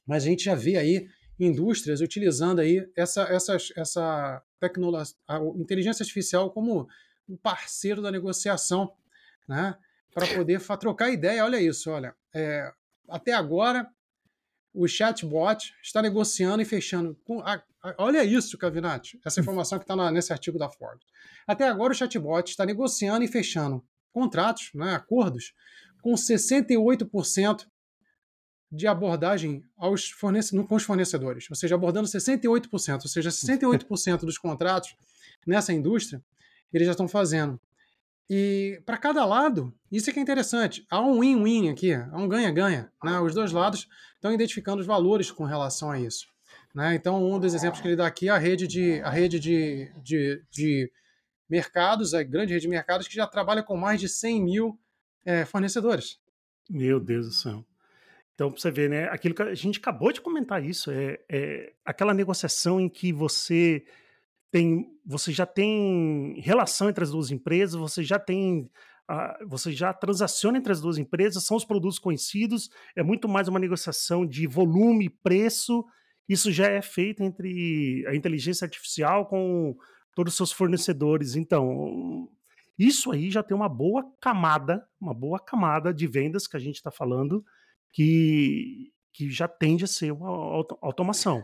mas 0.05 0.23
a 0.23 0.27
gente 0.27 0.43
já 0.43 0.55
vê 0.55 0.77
aí 0.77 1.07
indústrias 1.39 2.01
utilizando 2.01 2.59
aí 2.59 2.87
essa, 2.95 3.23
essa, 3.23 3.57
essa 3.75 4.43
tecnologia, 4.59 5.15
a 5.27 5.39
inteligência 5.57 6.03
artificial 6.03 6.51
como 6.51 6.87
um 7.27 7.35
parceiro 7.35 8.01
da 8.01 8.11
negociação, 8.11 8.93
né? 9.47 9.75
Para 10.13 10.27
poder 10.27 10.61
trocar 10.79 11.09
ideia. 11.09 11.43
Olha 11.43 11.59
isso, 11.59 11.89
olha. 11.89 12.13
É, 12.33 12.71
até 13.07 13.33
agora, 13.33 13.89
o 14.73 14.87
chatbot 14.87 15.73
está 15.81 16.01
negociando 16.01 16.61
e 16.61 16.65
fechando. 16.65 17.17
Com 17.23 17.39
a, 17.41 17.61
a, 17.83 17.95
olha 17.97 18.23
isso, 18.23 18.57
Cavinati, 18.57 19.19
essa 19.25 19.39
hum. 19.39 19.43
informação 19.43 19.77
que 19.77 19.83
está 19.83 20.11
nesse 20.11 20.31
artigo 20.31 20.57
da 20.57 20.69
Forbes. 20.69 21.05
Até 21.45 21.67
agora, 21.67 21.91
o 21.91 21.95
chatbot 21.95 22.49
está 22.49 22.65
negociando 22.65 23.23
e 23.23 23.27
fechando 23.27 23.83
contratos, 24.11 24.71
né, 24.73 24.93
acordos, 24.93 25.53
com 26.01 26.13
68% 26.13 27.65
de 28.71 28.87
abordagem 28.87 29.63
aos 29.77 30.09
fornece 30.09 30.57
com 30.63 30.75
os 30.75 30.83
fornecedores, 30.83 31.49
ou 31.49 31.55
seja, 31.55 31.75
abordando 31.75 32.07
68%, 32.07 33.01
ou 33.03 33.07
seja, 33.07 33.29
68% 33.29 34.19
dos 34.19 34.37
contratos 34.37 34.95
nessa 35.45 35.73
indústria 35.73 36.23
eles 36.73 36.85
já 36.85 36.91
estão 36.91 37.07
fazendo. 37.07 37.59
E 38.29 38.81
para 38.85 38.97
cada 38.97 39.25
lado, 39.25 39.73
isso 39.91 40.09
é 40.09 40.13
que 40.13 40.19
é 40.19 40.21
interessante, 40.21 40.85
há 40.89 41.01
um 41.01 41.19
win-win 41.19 41.69
aqui, 41.69 41.93
há 41.93 42.15
um 42.15 42.29
ganha-ganha. 42.29 42.89
Né? 43.03 43.19
Os 43.19 43.33
dois 43.33 43.51
lados 43.51 43.89
estão 44.21 44.31
identificando 44.31 44.79
os 44.79 44.85
valores 44.85 45.31
com 45.31 45.43
relação 45.43 45.89
a 45.89 45.99
isso. 45.99 46.27
Né? 46.75 46.93
Então, 46.93 47.27
um 47.27 47.39
dos 47.39 47.55
exemplos 47.55 47.81
que 47.81 47.87
ele 47.87 47.95
dá 47.95 48.05
aqui 48.05 48.29
é 48.29 48.31
a 48.31 48.37
rede 48.37 48.67
de, 48.67 49.01
a 49.01 49.09
rede 49.09 49.39
de, 49.39 49.91
de, 50.03 50.43
de 50.51 50.91
mercados, 51.49 52.13
a 52.13 52.21
grande 52.21 52.53
rede 52.53 52.61
de 52.61 52.69
mercados, 52.69 53.07
que 53.07 53.15
já 53.15 53.25
trabalha 53.25 53.63
com 53.63 53.75
mais 53.75 53.99
de 53.99 54.07
100 54.07 54.43
mil 54.43 54.79
é, 55.25 55.43
fornecedores. 55.43 56.19
Meu 56.69 56.99
Deus 56.99 57.25
do 57.25 57.33
céu. 57.33 57.65
Então, 58.35 58.51
para 58.51 58.61
você 58.61 58.69
ver, 58.69 58.89
né? 58.89 59.05
Aquilo 59.05 59.33
que 59.33 59.41
a 59.41 59.55
gente 59.55 59.79
acabou 59.79 60.11
de 60.11 60.21
comentar 60.21 60.63
isso, 60.63 60.91
é, 60.91 61.19
é 61.27 61.73
aquela 61.83 62.13
negociação 62.13 62.79
em 62.79 62.87
que 62.87 63.11
você 63.11 63.83
tem, 64.51 64.87
você 65.03 65.31
já 65.31 65.47
tem 65.47 66.39
relação 66.41 66.89
entre 66.89 67.03
as 67.03 67.09
duas 67.09 67.31
empresas, 67.31 67.79
você 67.79 68.03
já 68.03 68.19
tem 68.19 68.69
você 69.47 69.71
já 69.71 69.93
transaciona 69.93 70.57
entre 70.57 70.71
as 70.71 70.81
duas 70.81 70.97
empresas, 70.97 71.43
são 71.43 71.57
os 71.57 71.65
produtos 71.65 71.99
conhecidos, 71.99 72.69
é 72.95 73.03
muito 73.03 73.27
mais 73.27 73.47
uma 73.47 73.59
negociação 73.59 74.25
de 74.25 74.47
volume, 74.47 75.09
preço. 75.09 75.85
Isso 76.27 76.51
já 76.51 76.67
é 76.67 76.81
feito 76.81 77.23
entre 77.23 78.05
a 78.07 78.15
inteligência 78.15 78.65
artificial 78.65 79.25
com 79.25 79.75
todos 80.15 80.33
os 80.33 80.37
seus 80.37 80.51
fornecedores. 80.51 81.35
Então, 81.35 82.29
isso 82.77 83.11
aí 83.11 83.29
já 83.29 83.43
tem 83.43 83.55
uma 83.55 83.69
boa 83.69 84.03
camada, 84.21 84.85
uma 84.99 85.13
boa 85.13 85.39
camada 85.39 85.93
de 85.93 86.07
vendas 86.07 86.47
que 86.47 86.57
a 86.57 86.59
gente 86.59 86.75
está 86.75 86.91
falando, 86.91 87.43
que, 87.91 88.91
que 89.13 89.29
já 89.29 89.47
tende 89.47 89.83
a 89.83 89.87
ser 89.87 90.11
uma 90.11 90.29
auto 90.29 90.77
automação. 90.81 91.43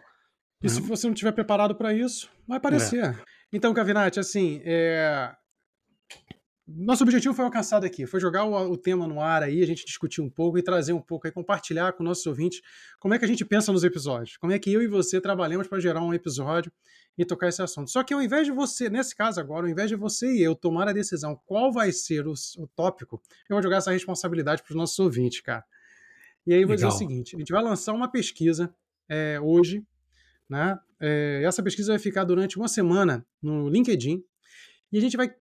E 0.63 0.69
se 0.69 0.81
uhum. 0.81 0.87
você 0.87 1.07
não 1.07 1.13
estiver 1.13 1.31
preparado 1.33 1.75
para 1.75 1.93
isso, 1.93 2.29
vai 2.47 2.57
aparecer. 2.57 3.03
É. 3.03 3.15
Então, 3.53 3.73
Cavinati, 3.73 4.19
assim, 4.19 4.61
é... 4.63 5.35
nosso 6.67 7.03
objetivo 7.03 7.33
foi 7.33 7.45
alcançado 7.45 7.85
aqui, 7.85 8.05
foi 8.05 8.19
jogar 8.19 8.43
o, 8.43 8.71
o, 8.71 8.77
tema 8.77 9.07
no 9.07 9.21
ar 9.21 9.41
aí, 9.41 9.63
a 9.63 9.65
gente 9.65 9.85
discutir 9.85 10.19
um 10.19 10.29
pouco 10.29 10.57
e 10.57 10.61
trazer 10.61 10.91
um 10.91 10.99
pouco 10.99 11.25
aí, 11.25 11.31
compartilhar 11.31 11.93
com 11.93 12.03
nossos 12.03 12.25
ouvintes 12.25 12.61
como 12.99 13.13
é 13.13 13.19
que 13.19 13.23
a 13.23 13.27
gente 13.27 13.45
pensa 13.45 13.71
nos 13.71 13.85
episódios, 13.85 14.35
como 14.35 14.51
é 14.51 14.59
que 14.59 14.71
eu 14.73 14.81
e 14.81 14.87
você 14.87 15.21
trabalhamos 15.21 15.67
para 15.67 15.79
gerar 15.79 16.03
um 16.03 16.13
episódio 16.13 16.69
e 17.17 17.25
tocar 17.25 17.47
esse 17.47 17.61
assunto. 17.61 17.89
Só 17.89 18.03
que 18.03 18.13
ao 18.13 18.21
invés 18.21 18.45
de 18.45 18.51
você, 18.51 18.89
nesse 18.89 19.15
caso 19.15 19.39
agora, 19.39 19.65
ao 19.65 19.69
invés 19.69 19.89
de 19.89 19.95
você 19.95 20.29
e 20.33 20.43
eu 20.43 20.55
tomar 20.55 20.89
a 20.89 20.93
decisão 20.93 21.39
qual 21.45 21.71
vai 21.71 21.91
ser 21.93 22.27
o, 22.27 22.33
o 22.57 22.67
tópico, 22.67 23.21
eu 23.49 23.55
vou 23.55 23.63
jogar 23.63 23.77
essa 23.77 23.91
responsabilidade 23.91 24.61
para 24.61 24.71
os 24.71 24.75
nossos 24.75 24.99
ouvintes, 24.99 25.39
cara. 25.39 25.63
E 26.45 26.53
aí 26.53 26.61
eu 26.61 26.67
vou 26.67 26.75
Legal. 26.75 26.89
dizer 26.89 26.95
o 26.95 27.07
seguinte: 27.07 27.35
a 27.35 27.39
gente 27.39 27.51
vai 27.51 27.63
lançar 27.63 27.93
uma 27.93 28.11
pesquisa 28.11 28.73
é, 29.07 29.39
hoje, 29.41 29.83
né? 30.49 30.77
É, 30.99 31.43
essa 31.45 31.63
pesquisa 31.63 31.93
vai 31.93 31.99
ficar 31.99 32.25
durante 32.25 32.57
uma 32.57 32.67
semana 32.67 33.25
no 33.41 33.69
LinkedIn 33.69 34.23
e 34.91 34.97
a 34.97 35.01
gente 35.01 35.15
vai 35.15 35.33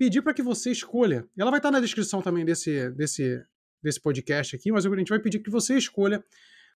pedir 0.00 0.22
para 0.22 0.32
que 0.32 0.42
você 0.42 0.70
escolha. 0.70 1.28
Ela 1.36 1.50
vai 1.50 1.58
estar 1.58 1.70
na 1.70 1.78
descrição 1.78 2.22
também 2.22 2.42
desse, 2.42 2.88
desse, 2.92 3.44
desse 3.82 4.00
podcast 4.00 4.56
aqui, 4.56 4.72
mas 4.72 4.86
a 4.86 4.96
gente 4.96 5.10
vai 5.10 5.18
pedir 5.18 5.40
que 5.40 5.50
você 5.50 5.76
escolha 5.76 6.24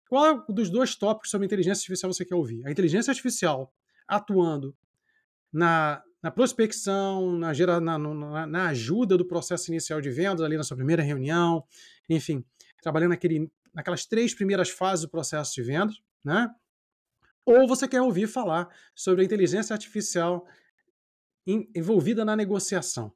qual 0.09 0.45
dos 0.49 0.69
dois 0.69 0.93
tópicos 0.93 1.31
sobre 1.31 1.45
inteligência 1.45 1.79
artificial 1.79 2.11
você 2.11 2.25
quer 2.25 2.35
ouvir. 2.35 2.67
A 2.67 2.69
inteligência 2.69 3.11
artificial 3.11 3.73
atuando 4.05 4.75
na, 5.53 6.03
na 6.21 6.29
prospecção, 6.31 7.37
na, 7.37 7.53
gera, 7.53 7.79
na, 7.79 7.97
na, 7.97 8.45
na, 8.45 8.67
ajuda 8.67 9.17
do 9.17 9.25
processo 9.25 9.71
inicial 9.71 10.01
de 10.01 10.09
vendas, 10.09 10.41
ali 10.41 10.57
na 10.57 10.63
sua 10.63 10.75
primeira 10.75 11.01
reunião, 11.01 11.63
enfim, 12.09 12.43
trabalhando 12.81 13.11
naquele 13.11 13.49
naquelas 13.73 14.05
três 14.05 14.35
primeiras 14.35 14.69
fases 14.69 15.05
do 15.05 15.09
processo 15.09 15.55
de 15.55 15.63
vendas, 15.63 15.95
né? 16.23 16.47
Ou 17.45 17.67
você 17.67 17.87
quer 17.87 18.01
ouvir 18.01 18.27
falar 18.27 18.67
sobre 18.93 19.21
a 19.21 19.25
inteligência 19.25 19.73
artificial 19.73 20.45
envolvida 21.45 22.23
na 22.23 22.35
negociação, 22.35 23.13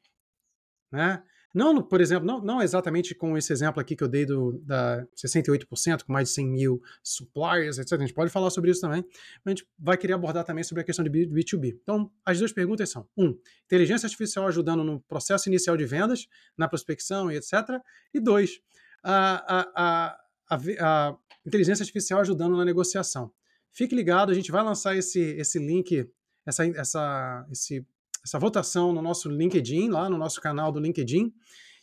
né? 0.92 1.24
Não, 1.54 1.82
por 1.82 2.02
exemplo, 2.02 2.28
não, 2.28 2.40
não 2.40 2.62
exatamente 2.62 3.16
com 3.16 3.36
esse 3.36 3.52
exemplo 3.52 3.82
aqui 3.82 3.96
que 3.96 4.04
eu 4.04 4.08
dei 4.08 4.26
do, 4.26 4.62
da 4.64 5.08
68%, 5.16 6.04
com 6.04 6.14
mais 6.14 6.28
de 6.28 6.36
100 6.36 6.48
mil 6.48 6.82
suppliers, 7.02 7.80
etc. 7.80 7.94
A 7.94 8.00
gente 8.02 8.14
pode 8.14 8.30
falar 8.30 8.52
sobre 8.52 8.70
isso 8.70 8.82
também, 8.82 9.04
mas 9.44 9.46
a 9.46 9.50
gente 9.56 9.68
vai 9.80 9.98
querer 9.98 10.14
abordar 10.14 10.44
também 10.44 10.64
sobre 10.64 10.82
a 10.82 10.84
questão 10.84 11.04
de 11.04 11.10
B2B. 11.10 11.80
Então, 11.82 12.12
as 12.24 12.38
duas 12.38 12.52
perguntas 12.52 12.92
são: 12.92 13.08
um, 13.18 13.36
inteligência 13.66 14.06
artificial 14.06 14.46
ajudando 14.46 14.84
no 14.84 15.00
processo 15.02 15.50
inicial 15.50 15.76
de 15.76 15.86
vendas, 15.86 16.28
na 16.56 16.68
prospecção 16.68 17.32
e 17.32 17.38
etc. 17.38 17.82
E 18.14 18.20
dois, 18.20 18.60
a, 19.02 19.60
a, 19.60 20.10
a 20.10 20.18
a, 20.50 21.16
inteligência 21.46 21.84
artificial 21.84 22.20
ajudando 22.20 22.58
na 22.58 22.66
negociação. 22.66 23.32
Fique 23.72 23.96
ligado, 23.96 24.32
a 24.32 24.36
gente 24.36 24.52
vai 24.52 24.64
lançar 24.64 24.96
esse, 24.96 25.20
esse 25.20 25.60
link, 25.60 26.10
essa, 26.46 26.66
essa, 26.66 27.48
esse, 27.52 27.86
essa 28.28 28.38
votação 28.38 28.92
no 28.92 29.02
nosso 29.02 29.30
LinkedIn, 29.30 29.90
lá 29.90 30.10
no 30.10 30.18
nosso 30.18 30.42
canal 30.42 30.70
do 30.70 30.80
LinkedIn, 30.80 31.34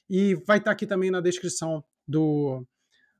e 0.08 0.34
vai 0.46 0.58
estar 0.58 0.70
aqui 0.70 0.86
também 0.86 1.10
na 1.10 1.20
descrição 1.20 1.82
do, 2.06 2.66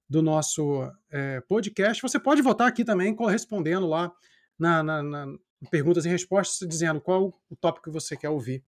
do 0.08 0.20
nosso 0.20 0.86
é, 1.10 1.40
podcast. 1.40 2.02
Você 2.02 2.20
pode 2.20 2.42
votar 2.42 2.68
aqui 2.68 2.84
também, 2.84 3.14
correspondendo 3.14 3.86
lá 3.86 4.12
na, 4.58 4.82
na, 4.82 5.02
na, 5.02 5.26
perguntas 5.70 6.04
e 6.04 6.08
respostas, 6.10 6.68
dizendo 6.68 7.00
qual 7.00 7.32
o 7.48 7.56
tópico 7.56 7.84
que 7.84 7.90
você 7.90 8.14
quer 8.14 8.28
ouvir, 8.28 8.62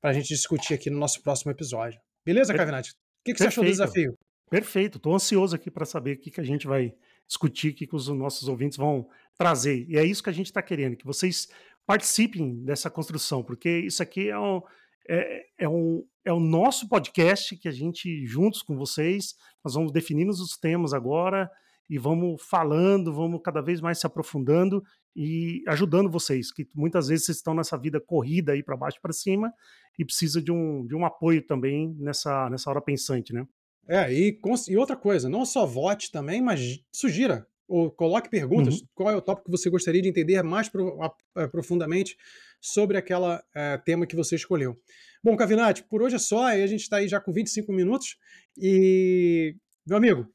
para 0.00 0.10
a 0.10 0.12
gente 0.14 0.28
discutir 0.28 0.72
aqui 0.72 0.88
no 0.88 0.98
nosso 0.98 1.22
próximo 1.22 1.52
episódio. 1.52 2.00
Beleza, 2.24 2.54
Cavinati? 2.54 2.92
O 2.92 2.94
que, 3.22 3.34
que 3.34 3.38
você 3.38 3.48
achou 3.48 3.62
do 3.62 3.70
desafio? 3.70 4.14
Perfeito, 4.48 4.96
estou 4.96 5.14
ansioso 5.14 5.54
aqui 5.54 5.70
para 5.70 5.84
saber 5.84 6.16
o 6.16 6.18
que, 6.18 6.30
que 6.30 6.40
a 6.40 6.44
gente 6.44 6.66
vai 6.66 6.94
discutir, 7.28 7.68
o 7.68 7.74
que, 7.74 7.86
que 7.86 7.94
os 7.94 8.08
nossos 8.08 8.48
ouvintes 8.48 8.78
vão 8.78 9.06
trazer. 9.36 9.86
E 9.88 9.96
é 9.96 10.04
isso 10.04 10.22
que 10.22 10.30
a 10.30 10.32
gente 10.32 10.46
está 10.46 10.62
querendo, 10.62 10.96
que 10.96 11.04
vocês 11.04 11.48
participem 11.90 12.62
dessa 12.62 12.88
construção, 12.88 13.42
porque 13.42 13.68
isso 13.80 14.00
aqui 14.00 14.28
é 14.28 14.38
um, 14.38 14.62
é, 15.08 15.42
é, 15.58 15.68
um, 15.68 16.04
é 16.24 16.32
o 16.32 16.38
nosso 16.38 16.88
podcast 16.88 17.56
que 17.56 17.66
a 17.66 17.72
gente, 17.72 18.24
juntos 18.24 18.62
com 18.62 18.76
vocês, 18.76 19.34
nós 19.64 19.74
vamos 19.74 19.90
definindo 19.90 20.30
os 20.30 20.56
temas 20.56 20.94
agora 20.94 21.50
e 21.88 21.98
vamos 21.98 22.40
falando, 22.48 23.12
vamos 23.12 23.40
cada 23.42 23.60
vez 23.60 23.80
mais 23.80 23.98
se 23.98 24.06
aprofundando 24.06 24.80
e 25.16 25.64
ajudando 25.66 26.08
vocês, 26.08 26.52
que 26.52 26.64
muitas 26.76 27.08
vezes 27.08 27.26
vocês 27.26 27.38
estão 27.38 27.54
nessa 27.54 27.76
vida 27.76 28.00
corrida 28.00 28.52
aí 28.52 28.62
para 28.62 28.76
baixo 28.76 29.00
para 29.02 29.12
cima 29.12 29.52
e 29.98 30.04
precisa 30.04 30.40
de 30.40 30.52
um, 30.52 30.86
de 30.86 30.94
um 30.94 31.04
apoio 31.04 31.44
também 31.44 31.92
nessa, 31.98 32.48
nessa 32.50 32.70
hora 32.70 32.80
pensante, 32.80 33.32
né? 33.32 33.44
É, 33.88 34.12
e, 34.12 34.38
e 34.68 34.76
outra 34.76 34.94
coisa, 34.94 35.28
não 35.28 35.44
só 35.44 35.66
vote 35.66 36.12
também, 36.12 36.40
mas 36.40 36.78
sugira 36.92 37.48
ou 37.70 37.88
coloque 37.88 38.28
perguntas. 38.28 38.80
Uhum. 38.80 38.86
Qual 38.94 39.10
é 39.10 39.16
o 39.16 39.22
tópico 39.22 39.44
que 39.44 39.56
você 39.56 39.70
gostaria 39.70 40.02
de 40.02 40.08
entender 40.08 40.42
mais 40.42 40.68
pro, 40.68 41.00
a, 41.00 41.14
a, 41.36 41.48
profundamente 41.48 42.16
sobre 42.60 42.98
aquela 42.98 43.42
é, 43.54 43.78
tema 43.78 44.06
que 44.06 44.16
você 44.16 44.34
escolheu? 44.34 44.76
Bom, 45.22 45.36
Cavinati, 45.36 45.84
por 45.84 46.02
hoje 46.02 46.16
é 46.16 46.18
só. 46.18 46.46
Aí 46.46 46.62
a 46.62 46.66
gente 46.66 46.80
está 46.80 46.96
aí 46.96 47.06
já 47.06 47.20
com 47.20 47.32
25 47.32 47.72
minutos. 47.72 48.16
E, 48.58 49.54
meu 49.86 49.96
amigo, 49.96 50.26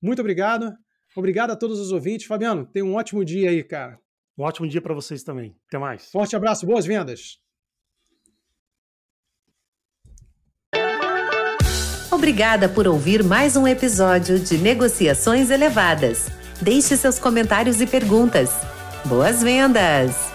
muito 0.00 0.20
obrigado. 0.20 0.72
Obrigado 1.14 1.50
a 1.50 1.56
todos 1.56 1.78
os 1.78 1.92
ouvintes. 1.92 2.26
Fabiano, 2.26 2.64
tenha 2.64 2.84
um 2.84 2.94
ótimo 2.94 3.22
dia 3.24 3.50
aí, 3.50 3.62
cara. 3.62 4.00
Um 4.36 4.42
ótimo 4.42 4.66
dia 4.66 4.80
para 4.80 4.94
vocês 4.94 5.22
também. 5.22 5.54
Até 5.68 5.78
mais. 5.78 6.10
Forte 6.10 6.34
abraço, 6.34 6.66
boas 6.66 6.86
vendas. 6.86 7.38
Obrigada 12.10 12.70
por 12.70 12.88
ouvir 12.88 13.22
mais 13.22 13.54
um 13.54 13.68
episódio 13.68 14.38
de 14.38 14.56
Negociações 14.56 15.50
Elevadas. 15.50 16.43
Deixe 16.60 16.96
seus 16.96 17.18
comentários 17.18 17.80
e 17.80 17.86
perguntas. 17.86 18.50
Boas 19.04 19.42
vendas! 19.42 20.33